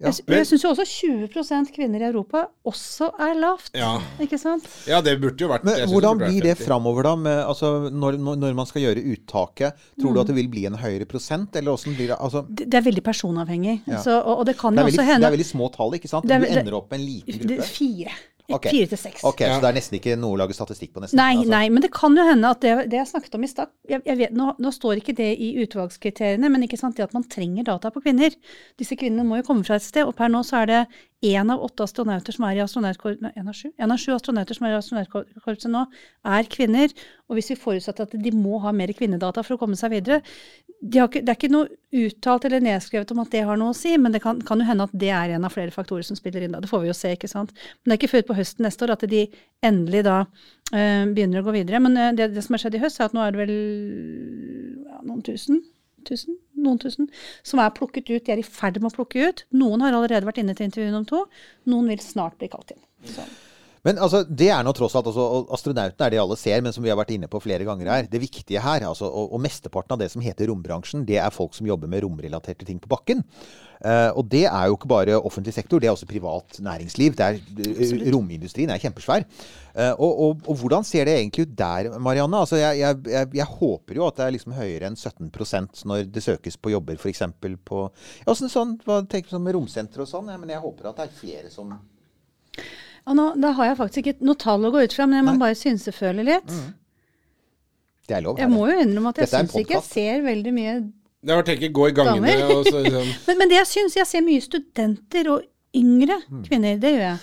[0.00, 0.12] ja.
[0.12, 3.70] Jeg, jeg syns jo også 20% kvinner i Europa også er lavt.
[3.74, 3.96] Ja.
[4.22, 4.66] Ikke sant?
[4.86, 6.64] Ja, det burde jo vært Men hvordan blir det 50.
[6.68, 7.14] framover, da?
[7.16, 10.14] Med, altså, når, når man skal gjøre uttaket, tror Mm.
[10.14, 12.16] du at det vil bli en høyere prosent, eller blir det?
[12.20, 13.80] Altså, Det, det er veldig personavhengig.
[13.86, 13.98] Ja.
[14.02, 15.94] Så, og, og det kan det, jo er veldig, hende det er veldig små tall,
[15.98, 16.26] ikke sant?
[16.28, 17.68] Det er- du ender opp med en liten det, gruppe.
[17.74, 18.12] Fire.
[18.48, 18.70] Ok.
[18.72, 19.24] Fire til seks.
[19.28, 19.54] Ok, Ja.
[19.54, 21.20] Så det er nesten ikke noe å lage statistikk på, nesten?
[21.20, 21.50] Nei, altså.
[21.52, 24.00] nei, men det kan jo hende at det, det jeg snakket om i stad jeg,
[24.08, 27.66] jeg nå, nå står ikke det i utvalgskriteriene, men ikke sant, det at man trenger
[27.68, 28.32] data på kvinner.
[28.80, 30.80] Disse kvinnene må jo komme fra et sted, og per nå så er det
[31.28, 33.68] én av åtte astronauter som er i astronautkorpset Nei, av sju?
[33.76, 35.84] En av sju astronauter som er i astronautkorpset nå,
[36.38, 36.94] er kvinner.
[37.28, 40.22] Og hvis vi forutsetter at de må ha mer kvinnedata for å komme seg videre
[40.80, 43.72] de har ikke, Det er ikke noe uttalt eller nedskrevet om at det har noe
[43.72, 46.04] å si, men det kan, kan jo hende at det er en av flere faktorer
[46.04, 46.60] som spiller inn da.
[46.60, 47.54] Det får vi jo se, ikke sant.
[47.80, 49.24] Men det er ikke før på høsten neste år at de
[49.64, 51.80] endelig da eh, begynner å gå videre.
[51.84, 53.54] Men eh, det, det som har skjedd i høst, er at nå er det vel
[53.56, 55.62] ja, noen tusen,
[56.08, 57.08] tusen, noen tusen,
[57.46, 58.22] som er plukket ut.
[58.26, 59.46] De er i ferd med å plukke ut.
[59.56, 61.24] Noen har allerede vært inne til intervju om to.
[61.72, 62.84] Noen vil snart bli kalt inn.
[63.08, 63.24] Så.
[63.88, 65.24] Men altså, det er nå tross alt altså,
[65.56, 68.10] Astronautene er det alle ser, men som vi har vært inne på flere ganger her.
[68.12, 71.56] Det viktige her, altså, og, og mesteparten av det som heter rombransjen, det er folk
[71.56, 73.24] som jobber med romrelaterte ting på bakken.
[73.78, 77.14] Uh, og det er jo ikke bare offentlig sektor, det er også privat næringsliv.
[77.16, 79.24] Det er, eh, romindustrien er kjempesvær.
[79.72, 82.42] Uh, og, og, og hvordan ser det egentlig ut der, Marianne?
[82.42, 86.08] Altså, jeg, jeg, jeg, jeg håper jo at det er liksom høyere enn 17% når
[86.12, 87.22] det søkes på jobber, f.eks.
[87.38, 90.28] på ja, sånn, sånn, hva tenker du med romsenter og sånn?
[90.34, 91.78] Ja, men jeg håper at det er flere som
[93.08, 95.26] Og nå, da har jeg faktisk ikke noe tall å gå ut fra, men jeg
[95.30, 96.52] må bare synseføle litt.
[98.08, 98.38] Det er lov.
[98.40, 100.74] Jeg må jo innrømme at jeg syns ikke jeg ser veldig mye
[101.28, 103.96] Det var tenkt å gå i gangene og så liksom Men, men det jeg syns,
[103.98, 105.44] jeg ser mye studenter og
[105.76, 106.44] yngre Mm.
[106.46, 106.78] kvinner.
[106.80, 107.18] Det gjør jeg.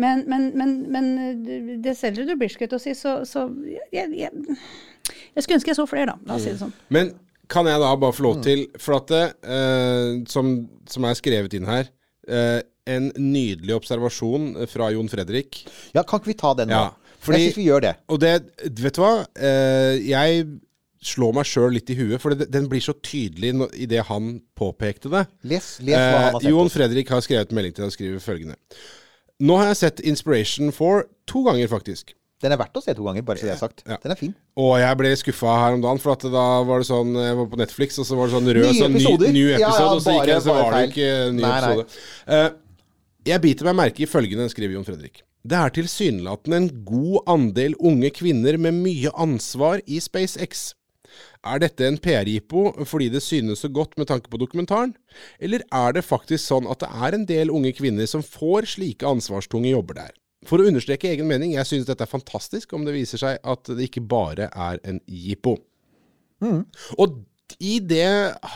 [0.00, 3.42] Men, men, men, men det selger du blir, skutt å si, så, så
[3.92, 4.30] jeg, jeg,
[5.36, 6.16] jeg skulle ønske jeg så flere, da.
[6.30, 6.72] La oss si det sånn.
[6.96, 7.10] Men
[7.52, 8.44] kan jeg da bare få lov Mm.
[8.46, 10.54] til For at det, eh, som,
[10.88, 11.90] som er skrevet inn her
[12.28, 15.62] eh, En nydelig observasjon fra Jon Fredrik.
[15.94, 16.74] Ja, kan ikke vi ta den nå?
[16.74, 17.96] Ja, fordi- jeg syns vi gjør det.
[18.08, 18.32] Og det
[18.82, 19.26] Vet du hva?
[19.36, 20.46] Eh, jeg
[21.02, 24.40] slår meg sjøl litt i huet, for det, den blir så tydelig i det han
[24.58, 25.26] påpekte det.
[25.44, 26.68] Les, les hva han har Eh, sett Jon.
[26.68, 28.56] Fredrik har skrevet melding til deg og skriver følgende.
[29.40, 32.14] Nå har jeg sett Inspiration 4 to ganger, faktisk.
[32.42, 33.82] Den er verdt å se to ganger, bare så det er sagt.
[33.86, 33.96] Ja.
[34.02, 34.34] Den er fin.
[34.58, 37.56] Og jeg ble skuffa her om dagen, for da var det sånn Jeg var på
[37.58, 39.32] Netflix, og så var det sånn rød Nye sånn ny, episoder.
[39.32, 41.72] ny Ja, episode, ja, og så gikk jeg, så var det ikke ny Nei, nei.
[41.72, 42.54] episode.
[43.22, 45.20] Jeg biter meg merke i følgende, skriver Jon Fredrik.
[45.46, 50.72] Det er tilsynelatende en god andel unge kvinner med mye ansvar i SpaceX.
[51.46, 54.96] Er dette en PR-jippo fordi det synes så godt med tanke på dokumentaren,
[55.38, 59.06] eller er det faktisk sånn at det er en del unge kvinner som får slike
[59.06, 60.14] ansvarstunge jobber der?
[60.48, 63.70] For å understreke egen mening, jeg synes dette er fantastisk om det viser seg at
[63.70, 65.60] det ikke bare er en jippo.
[66.42, 67.20] Og
[67.60, 68.06] i det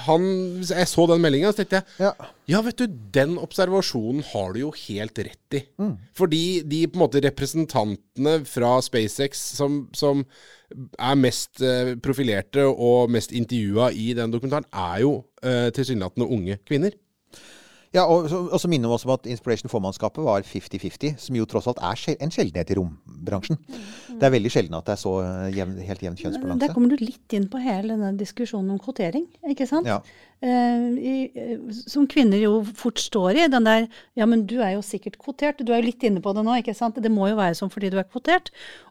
[0.06, 0.26] han
[0.64, 2.12] Jeg så den meldinga, så tenkte jeg Ja.
[2.48, 5.62] ja, vet du, den observasjonen har du jo helt rett i.
[6.16, 10.24] Fordi de på en måte representantene fra SpaceX som, som
[10.98, 16.58] er mest eh, profilerte og mest intervjua i den dokumentaren, er jo eh, tilsynelatende unge
[16.66, 16.96] kvinner.
[17.96, 21.46] Ja, og og så minner vi oss om at Inspiration formannskapet var 50-50, som jo
[21.48, 23.58] tross alt er sjel- en sjeldenhet i rombransjen.
[24.12, 27.00] Det er veldig sjelden at det er så eh, jevn, helt jevn Der kommer du
[27.00, 29.88] litt inn på hele denne diskusjonen om kvotering, ikke sant?
[29.88, 30.00] Ja.
[30.44, 34.74] Eh, i, eh, som kvinner jo fort står i, den der Ja, men du er
[34.74, 35.62] jo sikkert kvotert.
[35.64, 36.98] Du er jo litt inne på det nå, ikke sant?
[37.00, 38.50] Det må jo være sånn fordi du er kvotert.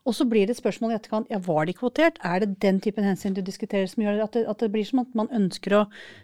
[0.09, 1.29] Og så blir det et spørsmål i etterkant.
[1.29, 2.17] Ja, var de kvotert?
[2.25, 5.03] Er det den typen hensyn du diskuterer som gjør at det, at det blir som
[5.05, 5.83] at man ønsker å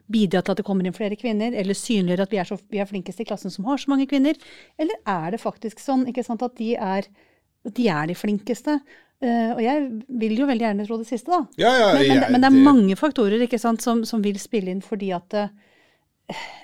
[0.09, 2.82] bidra til at det kommer inn flere kvinner, eller synliggjøre at vi er, så, vi
[2.82, 4.41] er flinkest i klassen som har så mange kvinner?
[4.82, 7.05] Eller er det faktisk sånn ikke sant, at de er,
[7.69, 8.80] de, er de flinkeste?
[9.22, 9.89] Eh, og jeg
[10.22, 11.43] vil jo veldig gjerne tro det siste, da.
[11.61, 14.74] Ja, ja, Men, men, men det er mange faktorer ikke sant, som, som vil spille
[14.74, 15.38] inn fordi at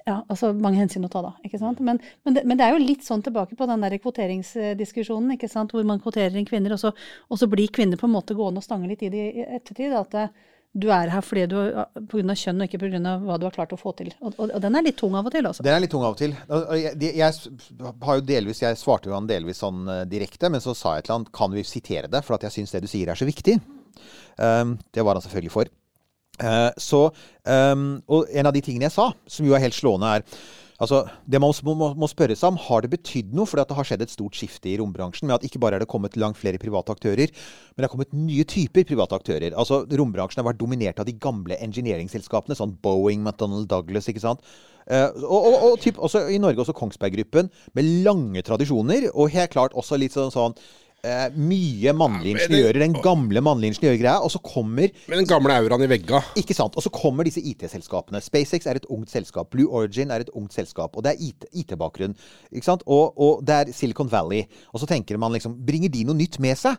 [0.06, 1.82] ja, altså mange hensyn å ta da, ikke sant.
[1.84, 5.50] Men, men, det, men det er jo litt sånn tilbake på den der kvoteringsdiskusjonen, ikke
[5.52, 6.94] sant, hvor man kvoterer inn kvinner, og så,
[7.28, 9.96] og så blir kvinner på en måte gående og stange litt i det i ettertid.
[9.98, 10.28] At det,
[10.78, 11.58] du er her fordi du,
[12.12, 12.36] pga.
[12.38, 13.14] kjønn og ikke pga.
[13.24, 14.12] hva du har klart å få til.
[14.20, 15.66] Og, og, og den er litt tung av og til, altså.
[15.66, 16.36] Den er litt tung av og til.
[16.78, 20.76] Jeg, jeg har jo delvis, jeg svarte jo han delvis sånn eh, direkte, men så
[20.78, 23.10] sa jeg til han kan vi sitere det, for at jeg syns det du sier
[23.10, 23.58] er så viktig.
[24.38, 25.74] Um, det var han selvfølgelig for.
[26.38, 27.08] Uh, så,
[27.50, 31.08] um, og en av de tingene jeg sa, som jo er helt slående, er Altså,
[31.26, 33.50] Det man må, må, spørre seg om, har det betydd noe?
[33.50, 35.28] For det har skjedd et stort skifte i rombransjen.
[35.28, 37.34] med at Ikke bare er det kommet langt flere private aktører,
[37.74, 39.58] men det har kommet nye typer private aktører.
[39.58, 44.08] Altså, Rombransjen har vært dominert av de gamle engineering-selskapene, sånn Boeing, McDonald Douglas.
[44.08, 44.46] ikke sant?
[44.88, 49.10] Uh, og, og, og typ, også i Norge også Kongsberg Gruppen, med lange tradisjoner.
[49.16, 50.56] Og helt klart også litt sånn, sånn
[51.08, 52.80] eh, mye mannlige ingeniører.
[52.84, 54.18] Den gamle mannlige ingeniørgreia.
[54.26, 56.22] Og så kommer Med den gamle auraen i vegga.
[56.40, 56.76] ikke sant.
[56.78, 58.22] Og så kommer disse IT-selskapene.
[58.22, 59.50] SpaceX er et ungt selskap.
[59.54, 60.96] Blue Origin er et ungt selskap.
[60.98, 62.16] Og det er IT IT-bakgrunn.
[62.52, 62.84] ikke sant?
[62.86, 64.44] Og, og det er Silicon Valley.
[64.74, 66.76] Og så tenker man liksom Bringer de noe nytt med seg?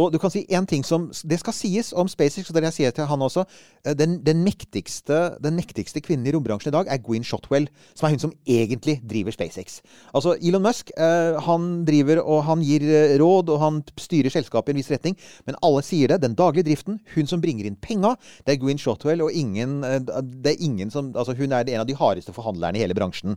[0.00, 2.76] Og du kan si en ting som Det skal sies om SpaceX, og det jeg
[2.76, 3.44] sier til han også.
[3.84, 8.06] eh, Den, den, mektigste, den mektigste kvinnen i rombransjen i dag er Gwyn Shotwell, som
[8.06, 9.80] er hun som egentlig driver SpaceX.
[10.14, 14.72] Altså Elon Musk, eh, han driver og han gir eh, råd, og han styrer selskapet
[14.72, 15.16] i en viss retning.
[15.46, 16.22] Men alle sier det.
[16.22, 20.54] Den daglige driften, hun som bringer inn penga, det er Gwyn Shotwell, og ingen, det
[20.54, 23.36] er ingen som Altså hun er en av de hardeste forhandlerne i hele bransjen.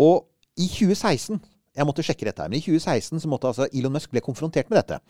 [0.00, 0.24] Og
[0.58, 1.38] i 2016
[1.74, 4.68] jeg måtte sjekke dette her, men I 2016 så måtte altså Elon Musk ble konfrontert
[4.70, 5.00] med dette.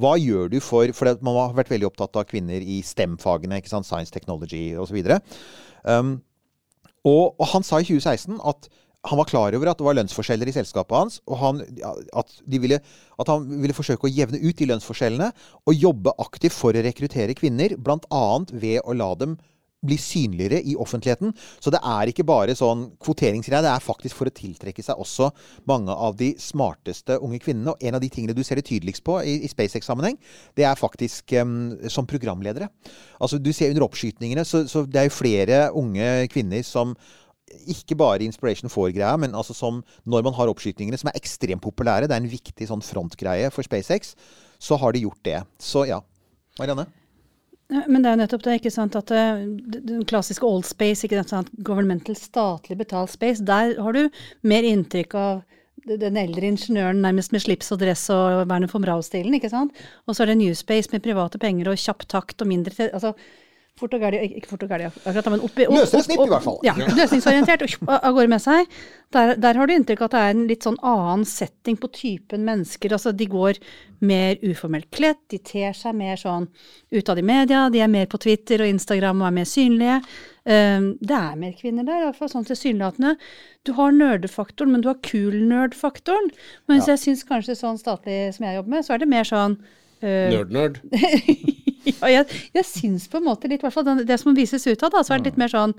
[0.00, 3.58] Hva gjør du for For man har vært veldig opptatt av kvinner i STEM-fagene.
[3.60, 4.96] ikke sant, Science, technology osv.
[5.84, 6.16] Um,
[7.04, 8.70] og, og han sa i 2016 at
[9.04, 11.58] han var klar over at det var lønnsforskjeller i selskapet hans, og han,
[12.16, 12.78] at, ville,
[13.20, 15.28] at han ville forsøke å jevne ut de lønnsforskjellene
[15.68, 18.24] og jobbe aktivt for å rekruttere kvinner, bl.a.
[18.54, 19.36] ved å la dem
[19.86, 21.34] bli synligere i offentligheten.
[21.62, 25.30] Så det er ikke bare sånn kvoteringsgreie, det er faktisk for å tiltrekke seg også
[25.70, 27.74] mange av de smarteste unge kvinnene.
[27.74, 30.18] Og en av de tingene du ser det tydeligst på i, i SpaceX-sammenheng,
[30.58, 32.70] det er faktisk um, som programledere.
[33.20, 36.94] Altså Du ser under oppskytningene, så, så det er jo flere unge kvinner som
[37.70, 42.08] ikke bare Inspiration 4-greia, men altså som når man har oppskytingene som er ekstremt populære,
[42.08, 44.14] det er en viktig sånn frontgreie for SpaceX,
[44.58, 45.40] så har de gjort det.
[45.60, 46.00] Så ja.
[46.58, 46.86] Marianne?
[47.72, 51.22] Men det er jo nettopp det, ikke sant, at eh, den klassiske old space, ikke
[51.26, 54.02] sant, governmental, statlig betalt space, der har du
[54.44, 55.42] mer inntrykk av
[55.84, 59.74] den eldre ingeniøren nærmest med slips og dress og Werner von Brau-stilen, ikke sant.
[60.08, 63.12] Og så er det New Space med private penger og kjapp takt og mindre Altså
[63.80, 66.44] fort og gærlig, ikke fort og gærlig akkurat, men oppi opp- opp- snipp i hvert
[66.44, 66.58] fall.
[66.62, 68.68] Ja, løsningsorientert av gårde med seg.
[69.14, 71.90] Der, der har du inntrykk av at det er en litt sånn annen setting på
[71.94, 72.94] typen mennesker.
[72.94, 73.58] Altså de går
[74.06, 76.46] mer uformelt kledd, de ter seg mer sånn
[76.94, 79.98] utad i media, de er mer på Twitter og Instagram og er mer synlige.
[80.44, 83.14] Um, det er mer kvinner der, iallfall sånn tilsynelatende.
[83.64, 86.30] Du har nerdefaktoren, men du har kul-nerd-faktoren.
[86.70, 89.58] Mens jeg syns kanskje sånn statlig som jeg jobber med, så er det mer sånn
[89.58, 90.82] uh, Nerd-nerd.
[91.90, 92.24] ja, jeg,
[92.54, 94.98] jeg syns på en måte litt, i hvert fall den- det som vises utad, da,
[95.04, 95.74] så er det litt mer sånn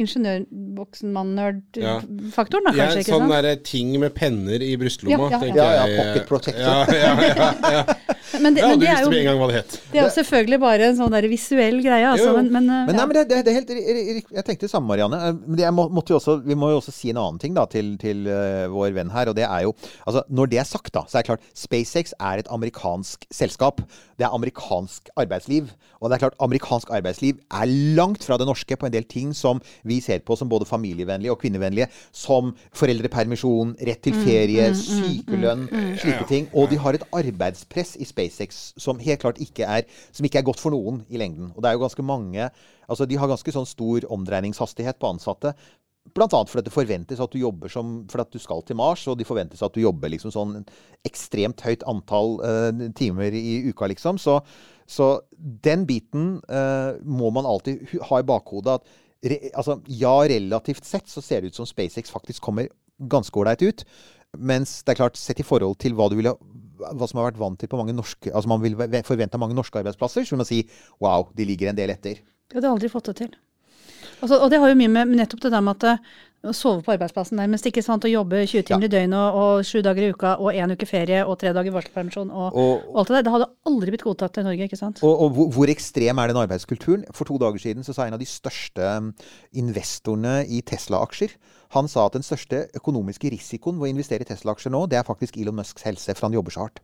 [0.00, 3.00] ingeniørboksen-mann-nerd-faktoren, da, Ja, kanskje.
[3.02, 5.18] ikke sånn derre ting med penner i brystlomma.
[5.18, 5.38] Ja, ja, ja.
[5.40, 6.62] tenker Ja, ja, pocket protector.
[6.62, 7.26] Ja, ja, ja,
[7.70, 7.82] ja.
[8.38, 9.76] Men det, ja men du det er visste jo med en gang hva det het.
[9.90, 12.34] det er jo selvfølgelig bare en sånn der visuell greie, altså.
[12.36, 13.72] Men, men, uh, Men, nei, men det, det, det er helt
[14.36, 15.18] Jeg tenkte det samme, Marianne.
[15.18, 17.40] Eh, Men det, jeg må, måtte jo også, vi må jo også si en annen
[17.42, 19.32] ting da, til, til uh, vår venn her.
[19.32, 19.74] Og det er jo
[20.06, 23.82] altså, Når det er sagt, da, så er det klart SpaceX er et amerikansk selskap.
[24.20, 25.72] Det er amerikansk arbeidsliv.
[26.00, 29.34] Og det er klart amerikansk arbeidsliv er langt fra det norske på en del ting
[29.36, 31.90] som vi ser på som både familievennlige og kvinnevennlige.
[32.12, 35.66] Som foreldrepermisjon, rett til ferie, sykelønn,
[36.00, 36.48] slike ting.
[36.54, 39.86] Og de har et arbeidspress i SpaceX som helt klart ikke er,
[40.20, 41.52] ikke er godt for noen i lengden.
[41.54, 42.50] Og det er jo ganske mange
[42.90, 45.52] Altså, de har ganske sånn stor omdreiningshastighet på ansatte.
[46.16, 49.04] Blant annet fordi det forventes at du jobber som For at du skal til Mars,
[49.06, 50.56] og de forventes at du jobber liksom sånn
[51.06, 54.18] ekstremt høyt antall uh, timer i uka, liksom.
[54.18, 54.40] Så,
[54.90, 58.90] så den biten uh, må man alltid ha i bakhodet at
[59.30, 63.62] re, altså, ja, relativt sett så ser det ut som SpaceX faktisk kommer ganske ålreit
[63.62, 63.84] ut.
[64.38, 66.34] Mens det er klart, sett i forhold til hva du ville
[66.80, 68.76] hva som har vært vant til på mange norske Altså man vil
[69.06, 70.62] forvente mange norske arbeidsplasser, så vil man si
[71.02, 72.22] wow, de ligger en del etter.
[72.50, 73.36] Ja, det har aldri fått det til.
[74.20, 76.10] Altså, og det har jo mye med nettopp det der med at
[76.40, 79.66] å sove på arbeidsplassen nærmest, ikke sant, å jobbe 20 timer i døgnet og, og
[79.68, 83.00] sju dager i uka og én uke ferie og tre dager varselpermisjon og, Og- og
[83.02, 83.26] alt det der.
[83.26, 85.02] Det hadde aldri blitt godtatt i Norge, ikke sant.
[85.04, 87.04] Og, og hvor, hvor ekstrem er den arbeidskulturen?
[87.12, 89.12] For to dager siden så sa en av de største um,
[89.52, 91.36] investorene i Tesla-aksjer
[91.76, 95.06] Han sa at den største økonomiske risikoen ved å investere i Tesla-aksjer nå, det er
[95.06, 96.80] faktisk Elon Musks helse, for han jobber så hardt.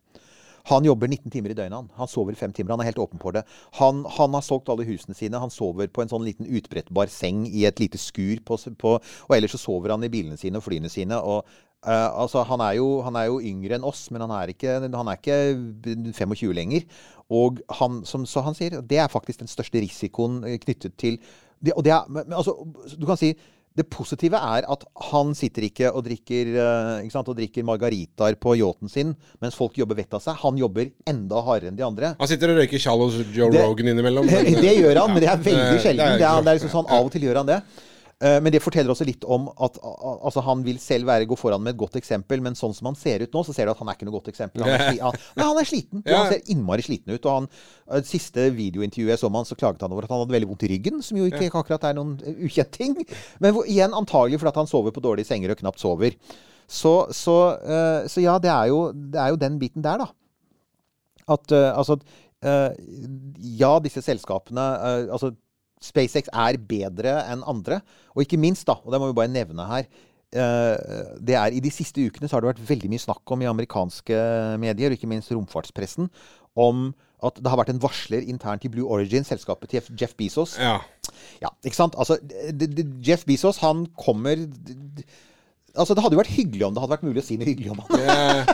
[0.70, 1.76] Han jobber 19 timer i døgnet.
[1.76, 2.74] Han, han sover fem timer.
[2.74, 3.44] Han er helt åpen på det.
[3.78, 5.40] Han, han har solgt alle husene sine.
[5.42, 8.42] Han sover på en sånn liten utbrettbar seng i et lite skur.
[8.46, 11.20] På, på, og ellers så sover han i bilene sine og flyene sine.
[11.22, 11.46] og
[11.86, 14.72] Uh, altså, han, er jo, han er jo yngre enn oss, men han er ikke,
[14.90, 16.86] han er ikke 25 lenger.
[17.30, 21.20] Og han, som så han sier, det er faktisk den største risikoen eh, knyttet til
[21.62, 22.56] det, er, men altså,
[22.98, 23.32] du kan si
[23.76, 28.38] det positive er at han sitter ikke og drikker, eh, ikke sant, og drikker margaritaer
[28.40, 29.10] på yachten sin
[29.42, 30.38] mens folk jobber vettet av seg.
[30.42, 32.14] Han jobber enda hardere enn de andre.
[32.18, 34.26] Han sitter og røyker Charles Joe Det- Rogan innimellom.
[34.26, 36.16] Men- det gjør han, men det er veldig sjelden.
[36.16, 37.60] Det er, det er liksom sånn, Av og til gjør han det.
[38.24, 41.60] Eh, Men det forteller også litt om at altså, han vil selv være, gå foran
[41.60, 43.82] med et godt eksempel, men sånn som han ser ut nå, så ser du at
[43.82, 44.64] han er ikke noe godt eksempel.
[44.64, 46.04] Han er, han, nei, han er sliten.
[46.06, 46.22] Ja.
[46.22, 47.28] Han ser innmari sliten ut.
[47.28, 47.50] Og han,
[47.90, 50.50] eh, siste videointervjuet jeg så med han, så klaget han over at han hadde veldig
[50.54, 52.96] vondt i ryggen, som jo ikke akkurat er noen eh, ukjent ting.
[53.44, 56.16] Men hvor, igjen antagelig fordi han sover på dårlige senger og knapt sover.
[56.66, 57.34] Så, så,
[58.10, 60.08] så ja, det er, jo, det er jo den biten der, da.
[61.30, 61.94] At altså
[62.42, 64.64] Ja, disse selskapene
[65.14, 65.30] Altså
[65.82, 67.80] SpaceX er bedre enn andre.
[68.14, 69.84] Og ikke minst, da, og det må vi bare nevne her
[70.32, 73.42] eh, det er I de siste ukene så har det vært veldig mye snakk om
[73.44, 74.20] i amerikanske
[74.62, 76.08] medier, og ikke minst romfartspressen,
[76.56, 76.88] om
[77.24, 80.58] at det har vært en varsler internt i Blue Origin, selskapet til Jeff- Bezos.
[80.60, 80.78] Ja.
[81.40, 81.94] Ja, ikke sant?
[81.98, 82.18] Altså,
[83.06, 84.36] Jeff Bezos, han kommer
[85.76, 87.72] Altså, Det hadde jo vært hyggelig om det hadde vært mulig å si noe hyggelig
[87.74, 88.00] om han.
[88.00, 88.52] Eh,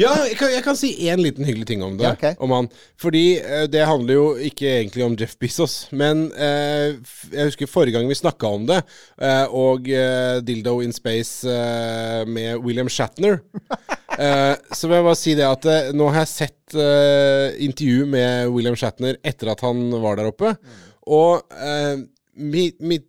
[0.00, 2.06] ja, jeg kan, jeg kan si én liten hyggelig ting om det.
[2.06, 2.36] Ja, okay.
[2.42, 2.68] om han.
[3.00, 5.76] Fordi eh, det handler jo ikke egentlig om Jeff Bezos.
[5.94, 6.96] Men eh,
[7.32, 8.80] jeg husker forrige gang vi snakka om det,
[9.22, 13.40] eh, og eh, Dildo in Space eh, med William Shatner.
[14.14, 15.64] Eh, så vil jeg bare si det at
[15.98, 16.74] nå har jeg sett
[17.66, 20.52] intervju med William Shatner etter at han var der oppe.
[21.10, 22.04] Og eh,
[22.38, 23.00] mi, mi,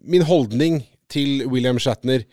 [0.00, 0.80] min holdning
[1.12, 2.24] til William Shatner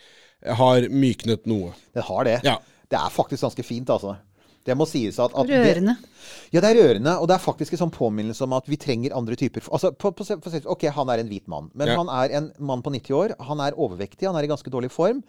[0.60, 1.74] har myknet noe.
[1.92, 2.38] Det har det.
[2.48, 2.62] Ja.
[2.94, 4.16] Det er faktisk ganske fint, altså.
[4.64, 5.96] Det må sies at, at Rørende.
[6.00, 7.18] Det, ja, det er rørende.
[7.20, 10.14] Og det er faktisk en sånn påminnelse om at vi trenger andre typer altså, på,
[10.16, 11.98] på, på, Ok, han er en hvit mann, men Ja.
[12.00, 13.36] han er en mann på 90 år.
[13.50, 15.20] Han er overvektig, han er i ganske dårlig form.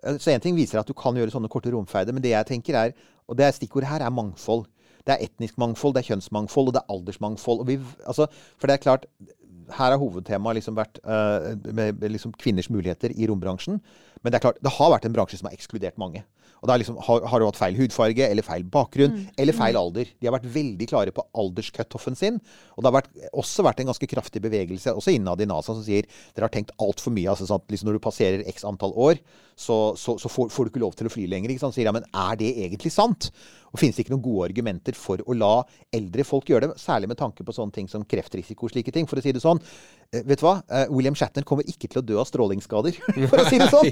[0.00, 2.46] Eh, Så én ting viser at du kan gjøre sånne korte romferder, men det jeg
[2.46, 2.92] tenker er
[3.28, 4.64] Og det er stikkordet her er mangfold.
[5.04, 7.60] Det er etnisk mangfold, det er kjønnsmangfold, og det er aldersmangfold.
[7.60, 8.24] Og vi, altså,
[8.56, 9.04] for det er klart
[9.68, 13.82] her har hovedtemaet liksom vært uh, med, med liksom kvinners muligheter i rombransjen.
[14.22, 16.24] Men det er klart, det har vært en bransje som har ekskludert mange.
[16.58, 20.10] Og er liksom, har, har du hatt feil hudfarge, eller feil bakgrunn, eller feil alder.
[20.18, 22.40] De har vært veldig klare på alderscutoffen sin.
[22.74, 23.12] Og det har vært,
[23.44, 26.74] også vært en ganske kraftig bevegelse, også innad i NASA, som sier dere har tenkt
[26.82, 27.28] altfor mye.
[27.30, 29.22] altså sånn at liksom Når du passerer x antall år,
[29.58, 31.54] så, så, så får, får du ikke lov til å fly lenger.
[31.54, 31.74] ikke sant?
[31.74, 33.30] Sier ja, men er det egentlig sant?
[33.72, 35.54] Og finnes det ikke noen gode argumenter for å la
[35.94, 36.80] eldre folk gjøre det?
[36.80, 39.08] Særlig med tanke på sånne ting som kreftrisiko og slike ting.
[39.10, 39.60] For å si det sånn,
[40.12, 40.54] vet du hva?
[40.72, 42.96] Eh, William Shatner kommer ikke til å dø av strålingsskader,
[43.28, 43.90] for å si det sånn.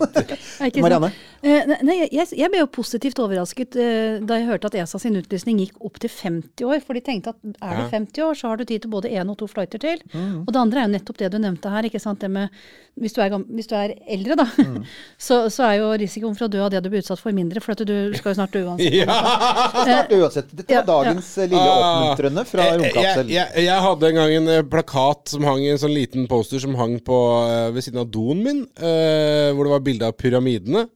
[0.62, 0.71] Nei.
[0.85, 1.11] Marianne?
[1.45, 5.19] Eh, nei, jeg, jeg ble jo positivt overrasket eh, da jeg hørte at ESA sin
[5.21, 6.81] utlysning gikk opp til 50 år.
[6.87, 9.29] For de tenkte at er du 50 år, så har du tid til både én
[9.29, 10.01] og to flighter til.
[10.14, 10.47] Mm.
[10.47, 11.91] Og det andre er jo nettopp det du nevnte her.
[11.91, 12.23] ikke sant?
[12.25, 12.57] Det med,
[12.97, 14.81] hvis, du er, hvis du er eldre, da, Mm.
[15.21, 17.61] så, så er jo risikoen for å dø av det du blir utsatt for, mindre.
[17.61, 19.05] For at du skal jo snart dø uansett.
[19.05, 20.51] Snart uansett.
[20.57, 21.45] Dette Ja, var dagens ja.
[21.45, 21.85] lille Ah.
[21.93, 23.29] oppmuntrende fra romkapsel.
[23.31, 26.05] jeg, jeg, jeg hadde en gang en eh, plakat som hang i en sånn liten
[26.31, 30.07] poster som hang på eh, ved siden av doen min, eh, hvor det var bilde
[30.07, 30.87] av pyramidene.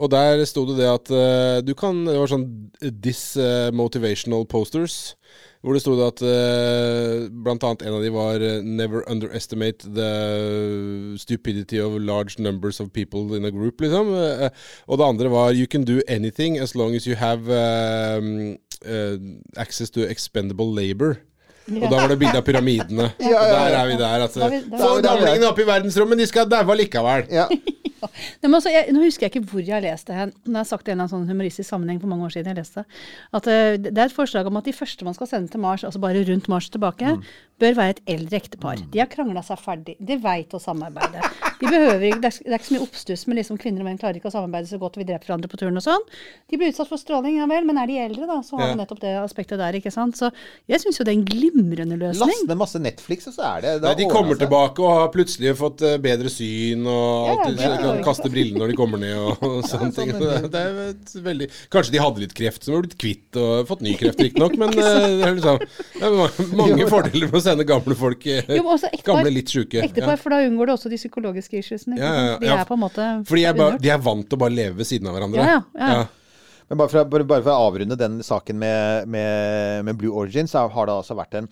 [0.00, 2.46] Og der sto det det at eh, du kan Det var sånn
[3.04, 5.14] This eh, Motivational Posters.
[5.60, 11.18] Hvor det sto det at uh, blant annet en av de var Never underestimate the
[11.20, 14.08] stupidity of large numbers of people in a group, liksom.
[14.08, 14.48] Uh,
[14.88, 18.48] og det andre var You can do anything as long as you have uh,
[19.60, 21.20] access to expendable labor.
[21.70, 23.10] Og da var det bilde av pyramidene.
[23.20, 23.58] Ja, ja, Og ja.
[23.58, 24.24] der er vi der.
[24.26, 24.48] Altså.
[24.80, 27.28] Få gamlingene opp i verdensrommet, de skal daue likevel.
[27.40, 27.46] Ja.
[28.00, 30.30] Nei, men altså, jeg, nå husker jeg ikke hvor jeg har lest det hen.
[30.46, 32.48] Jeg har sagt det i en eller annen sånn humoristisk sammenheng for mange år siden.
[32.54, 32.84] jeg leste
[33.36, 35.84] At uh, Det er et forslag om at de første man skal sende til Mars,
[35.84, 37.12] altså bare rundt Mars tilbake,
[37.60, 38.80] bør være et eldre ektepar.
[38.92, 39.94] De har krangla seg ferdig.
[40.00, 41.20] De veit å samarbeide.
[41.60, 43.88] De behøver ikke, det, er, det er ikke så mye oppstuss med liksom kvinner og
[43.90, 46.06] menn klarer ikke å samarbeide så godt, og vi dreper hverandre på turen og sånn.
[46.48, 48.76] De blir utsatt for stråling, ja vel, men er de eldre, da, så har Ja.
[48.80, 50.16] nettopp det aspektet der, ikke sant.
[50.16, 50.30] Så
[50.70, 52.32] jeg syns jo det er en glimrende løsning.
[52.32, 54.46] Last ned masse Netflix, og så er det Nei, de kommer seg.
[54.46, 57.82] tilbake og har plutselig fått eh, bedre syn og alltid ja, ja.
[57.84, 60.14] kan kaste brillene når de kommer ned og, og sånne ting.
[60.16, 63.36] Det er- det er et veldig Kanskje de hadde litt kreft som har blitt kvitt
[63.36, 67.36] og fått ny kreft, riktignok, men eh, det er liksom det er mange fordeler med
[67.36, 69.82] å sende gamle folk eh, Jo, også ektepar- Gamle, litt sjuke.
[69.84, 70.22] Ektepar, Ja.
[70.22, 71.98] for da unngår du også de psykologiske issuesene.
[72.00, 72.38] Ja, ja.
[72.40, 74.80] De er på en måte Fordi jeg bare, de er vant til å bare leve
[74.80, 75.44] ved siden av hverandre.
[75.44, 76.08] Ja, ja, ja.
[76.70, 80.46] Men bare for, bare, bare for å avrunde den saken med, med, med Blue Origin,
[80.46, 81.48] så har det altså vært en,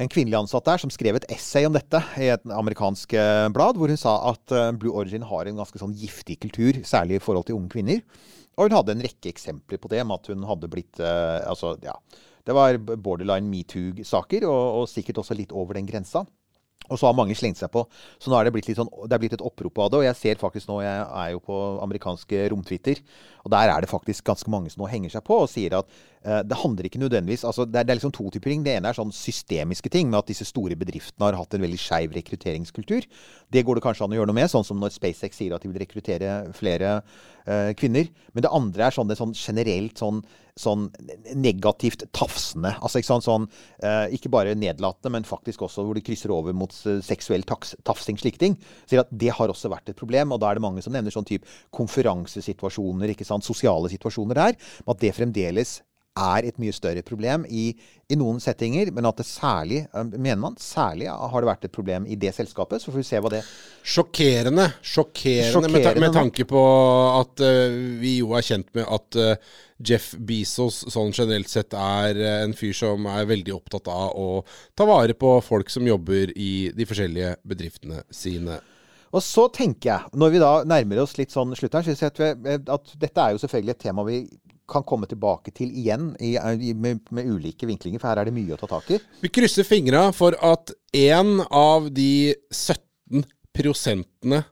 [0.00, 3.76] en kvinnelig ansatt der som skrev et essay om dette i et amerikansk eh, blad,
[3.76, 7.24] hvor hun sa at eh, Blue Origin har en ganske sånn giftig kultur, særlig i
[7.26, 8.00] forhold til unge kvinner.
[8.56, 11.74] Og hun hadde en rekke eksempler på det, med at hun hadde blitt eh, Altså,
[11.84, 11.98] ja.
[12.46, 16.24] Det var borderline metoo-saker, og, og sikkert også litt over den grensa.
[16.90, 17.84] Og så har mange slengt seg på.
[18.20, 20.00] Så nå er det blitt, litt sånn, det er blitt et opprop av det.
[20.00, 23.02] Og jeg ser faktisk nå, jeg er jo på amerikanske romtwitter,
[23.44, 26.02] og der er det faktisk ganske mange som nå henger seg på og sier at
[26.22, 28.62] det handler ikke nødvendigvis altså det, er, det er liksom to typer ting.
[28.62, 31.80] Det ene er sånn systemiske ting, med at disse store bedriftene har hatt en veldig
[31.80, 33.08] skeiv rekrutteringskultur.
[33.52, 35.64] Det går det kanskje an å gjøre noe med, sånn som når SpaceX sier at
[35.64, 36.94] de vil rekruttere flere
[37.46, 38.08] eh, kvinner.
[38.32, 40.22] Men det andre er sånn, det sånn generelt sånn,
[40.58, 40.88] sånn
[41.38, 42.74] negativt tafsende.
[42.80, 43.46] Altså ikke, sånn,
[43.82, 47.76] eh, ikke bare nedlatende, men faktisk også hvor det krysser over mot eh, seksuell taks,
[47.88, 48.58] tafsing, slike ting.
[48.86, 51.14] Sier at det har også vært et problem, og da er det mange som nevner
[51.14, 55.80] sånn type konferansesituasjoner, ikke sant, sosiale situasjoner der, at det fremdeles
[56.12, 57.70] er et mye større problem i,
[58.12, 61.74] i noen settinger, men at det særlig, eh, mener man, særlig har det vært et
[61.74, 62.82] problem i det selskapet.
[62.82, 63.42] Så får vi se hva det
[63.82, 64.68] Sjokkerende.
[64.84, 66.62] Sjokkerende, med, ta med tanke på
[67.18, 72.20] at uh, vi jo er kjent med at uh, Jeff Bezos sånn generelt sett er
[72.20, 74.28] uh, en fyr som er veldig opptatt av å
[74.78, 78.60] ta vare på folk som jobber i de forskjellige bedriftene sine.
[79.12, 82.04] Og så tenker jeg, når vi da nærmer oss litt sånn slutt her, så synes
[82.04, 84.22] jeg at, vi, at dette er jo selvfølgelig et tema vi
[84.70, 88.36] kan komme tilbake til igjen i, i, med, med ulike vinklinger, for her er det
[88.36, 89.00] mye å ta tak i.
[89.22, 94.44] Vi krysser fingra for at én av de 17 prosentene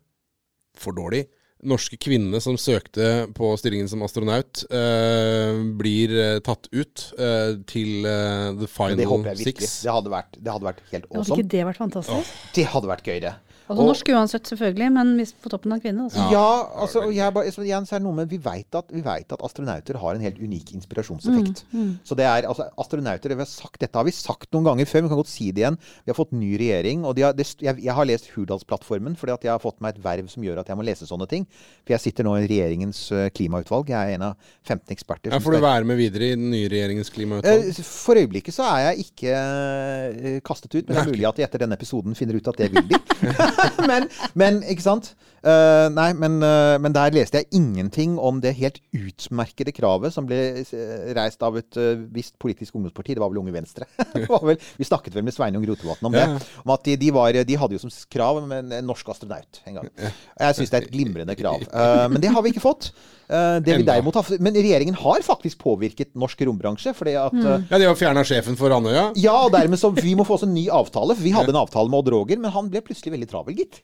[0.80, 1.26] for dårlig
[1.66, 8.06] norske kvinnene som søkte på stillingen som astronaut, eh, blir eh, tatt ut eh, til
[8.08, 9.68] eh, the final det håper jeg virkelig.
[9.68, 9.82] six.
[9.84, 12.34] Det hadde vært, det hadde vært helt Hadde ikke det vært fantastisk?
[12.56, 13.34] Det hadde vært gøy, det.
[13.70, 16.08] Altså Og- Norsk uansett, selvfølgelig, men hvis på toppen av kvinne.
[16.08, 16.24] Altså.
[16.34, 16.46] Ja,
[16.82, 19.30] altså, jeg bare, så igjen så er det noe med Vi vet at, vi vet
[19.36, 21.62] at astronauter har en helt unik inspirasjonseffekt.
[22.02, 25.02] Så det er, altså, astronauter, vi har sagt, Dette har vi sagt noen ganger før,
[25.04, 25.78] men vi kan godt si det igjen.
[26.04, 27.04] Vi har fått ny regjering.
[27.06, 29.94] og de har, det, jeg, jeg har lest Hurdalsplattformen fordi at jeg har fått meg
[29.94, 31.46] et verv som gjør at jeg må lese sånne ting.
[31.86, 33.88] For jeg sitter nå i regjeringens eh, klimautvalg.
[33.94, 34.34] Jeg er en av
[34.66, 35.30] 15 eksperter.
[35.30, 37.70] Ja, Får du være med videre i den nye regjeringens klimautvalg?
[37.70, 41.36] Eh, For øyeblikket så er jeg ikke eh, kastet ut, men det er mulig at
[41.38, 42.98] de etter denne episoden finner ut at det vil de.
[43.90, 45.14] men, men, ikke sant?
[45.40, 50.26] Uh, nei, men, uh, men der leste jeg ingenting om det helt utmerkede kravet som
[50.28, 53.16] ble eh, reist av et uh, visst politisk ungdomsparti.
[53.16, 53.88] Det var vel Unge Venstre.
[54.30, 56.26] Var vel, vi snakket vel med Sveinung Rotevatn om det.
[56.60, 59.88] Om at de, de, var, de hadde jo som krav en, norsk astronaut en gang.
[59.96, 61.64] Jeg syns det er et glimrende krav.
[62.12, 62.90] Men det har vi ikke fått.
[63.30, 66.92] Det vi derimot har, men regjeringen har faktisk påvirket norsk rombransje.
[66.96, 69.12] fordi at eh, Ja, De har fjerna sjefen for Andøya.
[69.14, 71.14] ja, og dermed så Vi må få oss en ny avtale.
[71.14, 73.82] For vi hadde en avtale med Odd Roger, men han ble plutselig veldig travel, gitt.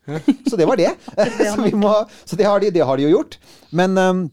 [0.51, 0.95] Så det var det.
[1.55, 1.93] Så, vi må,
[2.25, 3.39] så det, har de, det har de jo gjort.
[3.71, 4.27] Men, um,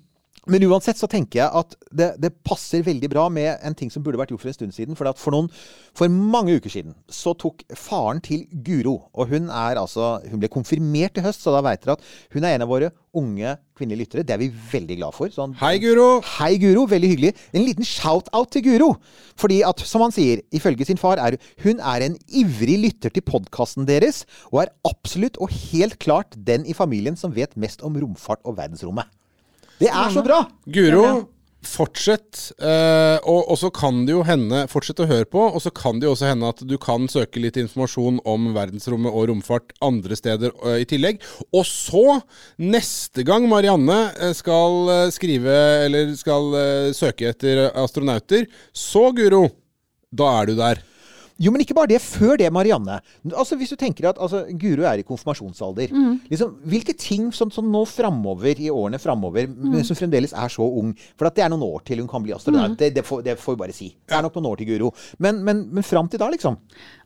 [0.51, 4.03] men uansett så tenker jeg at det, det passer veldig bra med en ting som
[4.03, 4.97] burde vært gjort for en stund siden.
[4.99, 5.47] For, at for, noen,
[5.95, 10.49] for mange uker siden så tok faren til Guro Og hun er altså Hun ble
[10.51, 12.03] konfirmert i høst, så da veit dere at
[12.35, 14.25] hun er en av våre unge kvinnelige lyttere.
[14.25, 15.31] Det er vi veldig glad for.
[15.37, 16.19] Han, Hei, Guro!
[16.39, 16.85] Hei, Guro.
[16.89, 17.33] Veldig hyggelig.
[17.53, 18.89] En liten shout-out til Guro.
[19.39, 23.25] Fordi at, som han sier, ifølge sin far, er hun er en ivrig lytter til
[23.25, 27.95] podkasten deres, og er absolutt og helt klart den i familien som vet mest om
[28.01, 29.07] romfart og verdensrommet.
[29.79, 30.43] Det er så bra!
[30.73, 31.05] Guro,
[31.63, 32.51] fortsett.
[32.59, 35.41] Eh, og, og så kan det jo hende Fortsett å høre på.
[35.47, 39.13] Og så kan det jo også hende at du kan søke litt informasjon om verdensrommet
[39.13, 41.23] og romfart andre steder eh, i tillegg.
[41.51, 42.19] Og så,
[42.61, 45.57] neste gang Marianne eh, skal skrive
[45.87, 46.51] eller skal
[46.95, 49.47] søke etter astronauter, så Guro,
[50.13, 50.83] da er du der.
[51.41, 51.99] Jo, men ikke bare det.
[52.03, 52.99] Før det, Marianne.
[53.31, 55.93] Altså, Hvis du tenker at altså, Guro er i konfirmasjonsalder.
[56.29, 59.79] Liksom, hvilke ting som, som nå framover, i årene framover, mm.
[59.87, 62.35] som fremdeles er så ung For at det er noen år til hun kan bli
[62.35, 62.77] astronaut.
[62.79, 63.89] Det, det, får, det får vi bare si.
[64.05, 64.91] Det er nok noen år til Guro.
[65.23, 66.59] Men, men, men fram til da, liksom.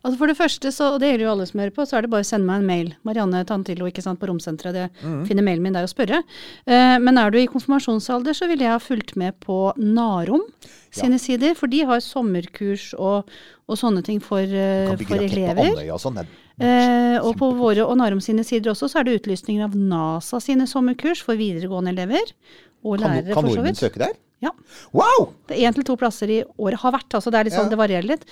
[0.04, 2.06] Altså For det første, så, og det gjelder jo alle som hører på, så er
[2.06, 2.94] det bare å sende meg en mail.
[3.08, 4.76] Marianne Tantillo ikke sant, på Romsenteret.
[4.78, 6.22] Det finner mailen min der og spørre.
[6.68, 10.46] Uh, men er du i konfirmasjonsalder, så ville jeg ha fulgt med på Narom
[10.96, 11.56] sine sider.
[11.58, 13.28] For de har sommerkurs og,
[13.68, 15.74] og sånne ting for, eh, Kan for på elever.
[15.92, 16.22] Og sånn.
[16.60, 20.40] Eh, og på våre og Narum sine sider også, så er det utlysninger av NASA
[20.42, 22.32] sine sommerkurs for videregående elever.
[22.86, 24.16] Og Kan, lærere, kan for så nordmenn søke der?
[24.40, 24.52] Ja.
[24.94, 25.34] Wow!
[25.50, 27.72] Det er én til to plasser i året har vært, altså det er litt sånn,
[27.72, 27.74] Ja.
[27.74, 28.26] det varierer litt.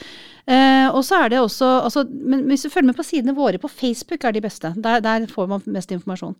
[0.47, 3.57] Eh, og så er det også, altså, men hvis du følger med på sidene våre
[3.57, 4.73] på Facebook er de beste.
[4.77, 6.35] Der, der får man mest informasjon.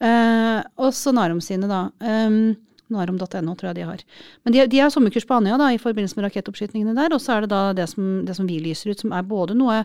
[0.00, 1.90] Eh, og så Narum sine, da.
[2.00, 2.56] Um,
[2.96, 4.04] Narom.no tror jeg de har.
[4.44, 7.14] Men de, de har sommerkurs på Andøya i forbindelse med rakettoppskytingene der.
[7.16, 9.56] Og så er det da det som, det som vi lyser ut, som er både
[9.58, 9.82] noe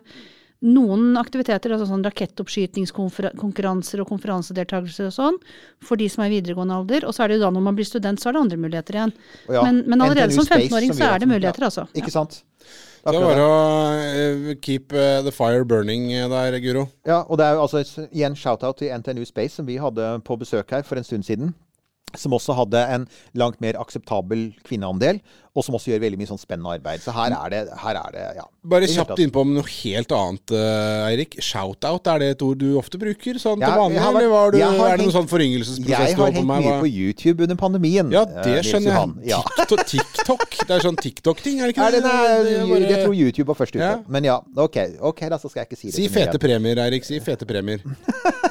[0.59, 5.37] noen aktiviteter, altså sånn rakettoppskytingskonkurranser og konferansedeltakelser og sånn,
[5.83, 7.07] for de som er i videregående alder.
[7.07, 8.93] Og så er det jo da når man blir student, så er det andre muligheter
[8.99, 9.13] igjen.
[9.47, 11.87] Ja, men, men allerede NTNU som 15-åring så er det muligheter, ja, altså.
[11.95, 12.33] Ikke sant?
[12.99, 13.51] Det er bare å
[13.95, 16.89] eh, keep eh, the fire burning eh, der, Guro.
[17.07, 20.35] Ja, og det er jo altså igjen shout-out til NTNU Space, som vi hadde på
[20.41, 21.55] besøk her for en stund siden.
[22.17, 25.19] Som også hadde en langt mer akseptabel kvinneandel,
[25.57, 27.01] og som også gjør veldig mye sånn spennende arbeid.
[27.03, 28.43] Så her er det, her er det ja.
[28.69, 31.35] Bare kjapt innpå om noe helt annet, eh, Eirik.
[31.41, 33.99] Shout-out, er det et ord du ofte bruker sånn Ja, til vanlig?
[33.99, 36.61] vært- eller var du, er hengt, det noen sånn foryngelsesprosess Jeg du har Jeg har
[36.61, 38.11] hengt mye på YouTube under pandemien.
[38.11, 39.29] Ja, eh, det skjønner jeg.
[39.33, 39.41] Ja.
[39.57, 40.49] TikTok, TikTok.
[40.67, 43.55] Det er sånn TikTok-ting, er det ikke det, Det er bare- Jeg tror YouTube var
[43.55, 43.79] først ute.
[43.83, 43.97] Ja.
[44.07, 45.95] Men ja, OK, ok, da så skal jeg ikke si det.
[45.95, 47.03] Si fete premier, Eirik.
[47.05, 47.79] Si fete premier.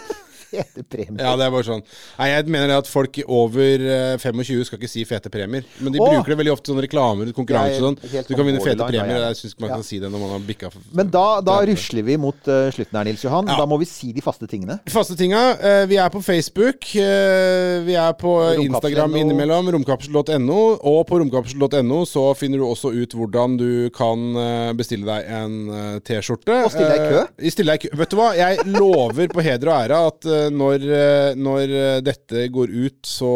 [0.51, 1.21] Fete premier.
[1.25, 1.83] Ja, det er bare sånn.
[2.19, 5.67] Nei, jeg mener at folk over eh, 25 skal ikke si fete premier.
[5.83, 6.15] Men de Åh!
[6.15, 8.27] bruker det veldig ofte sånn reklamer, konkurranser og sånn.
[8.29, 9.23] Du kan vinne fete borderline, premier.
[9.25, 9.31] ja.
[9.33, 12.19] Jeg syns man kan si det når man har bikka Men da, da rusler vi
[12.21, 13.51] mot uh, slutten her, Nils Johan.
[13.51, 13.59] Ja.
[13.61, 14.79] Da må vi si de faste tingene.
[14.93, 15.43] Faste tinga.
[15.61, 16.89] Uh, vi er på Facebook.
[16.97, 18.35] Uh, vi er på
[18.65, 19.71] Instagram innimellom.
[19.77, 20.61] Romkapsel.no.
[20.89, 25.57] Og på romkapsel.no så finner du også ut hvordan du kan eh, bestille deg en
[25.73, 26.55] eh, T-skjorte.
[26.65, 27.23] Og stille deg i kø.
[27.27, 27.99] Eh.
[27.99, 28.31] Vet du hva?
[28.39, 32.99] Jeg lover på heder og ære at eh, når, eh, når eh, dette går ut,
[33.07, 33.31] så,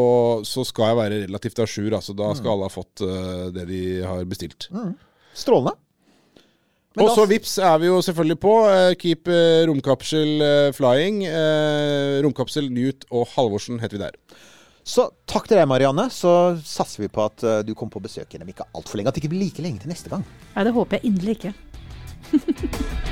[0.47, 1.93] så skal jeg være relativt à jour.
[1.99, 2.37] Altså, da Mm.
[2.41, 4.69] skal alle ha fått eh, det de har bestilt.
[5.35, 5.75] Strålende.
[6.95, 8.55] Men Og så vips er vi jo selvfølgelig på.
[8.69, 11.23] Eh, keep eh, romkapsel eh, flying.
[11.25, 14.19] Eh, romkapsel Newt og Halvorsen heter vi der.
[14.85, 16.09] Så takk til deg, Marianne.
[16.13, 16.33] Så
[16.67, 19.09] satser vi på at eh, du kommer på besøk igjen om ikke altfor lenge.
[19.09, 20.25] At det ikke blir like lenge til neste gang.
[20.57, 21.55] Nei, det håper jeg inderlig ikke.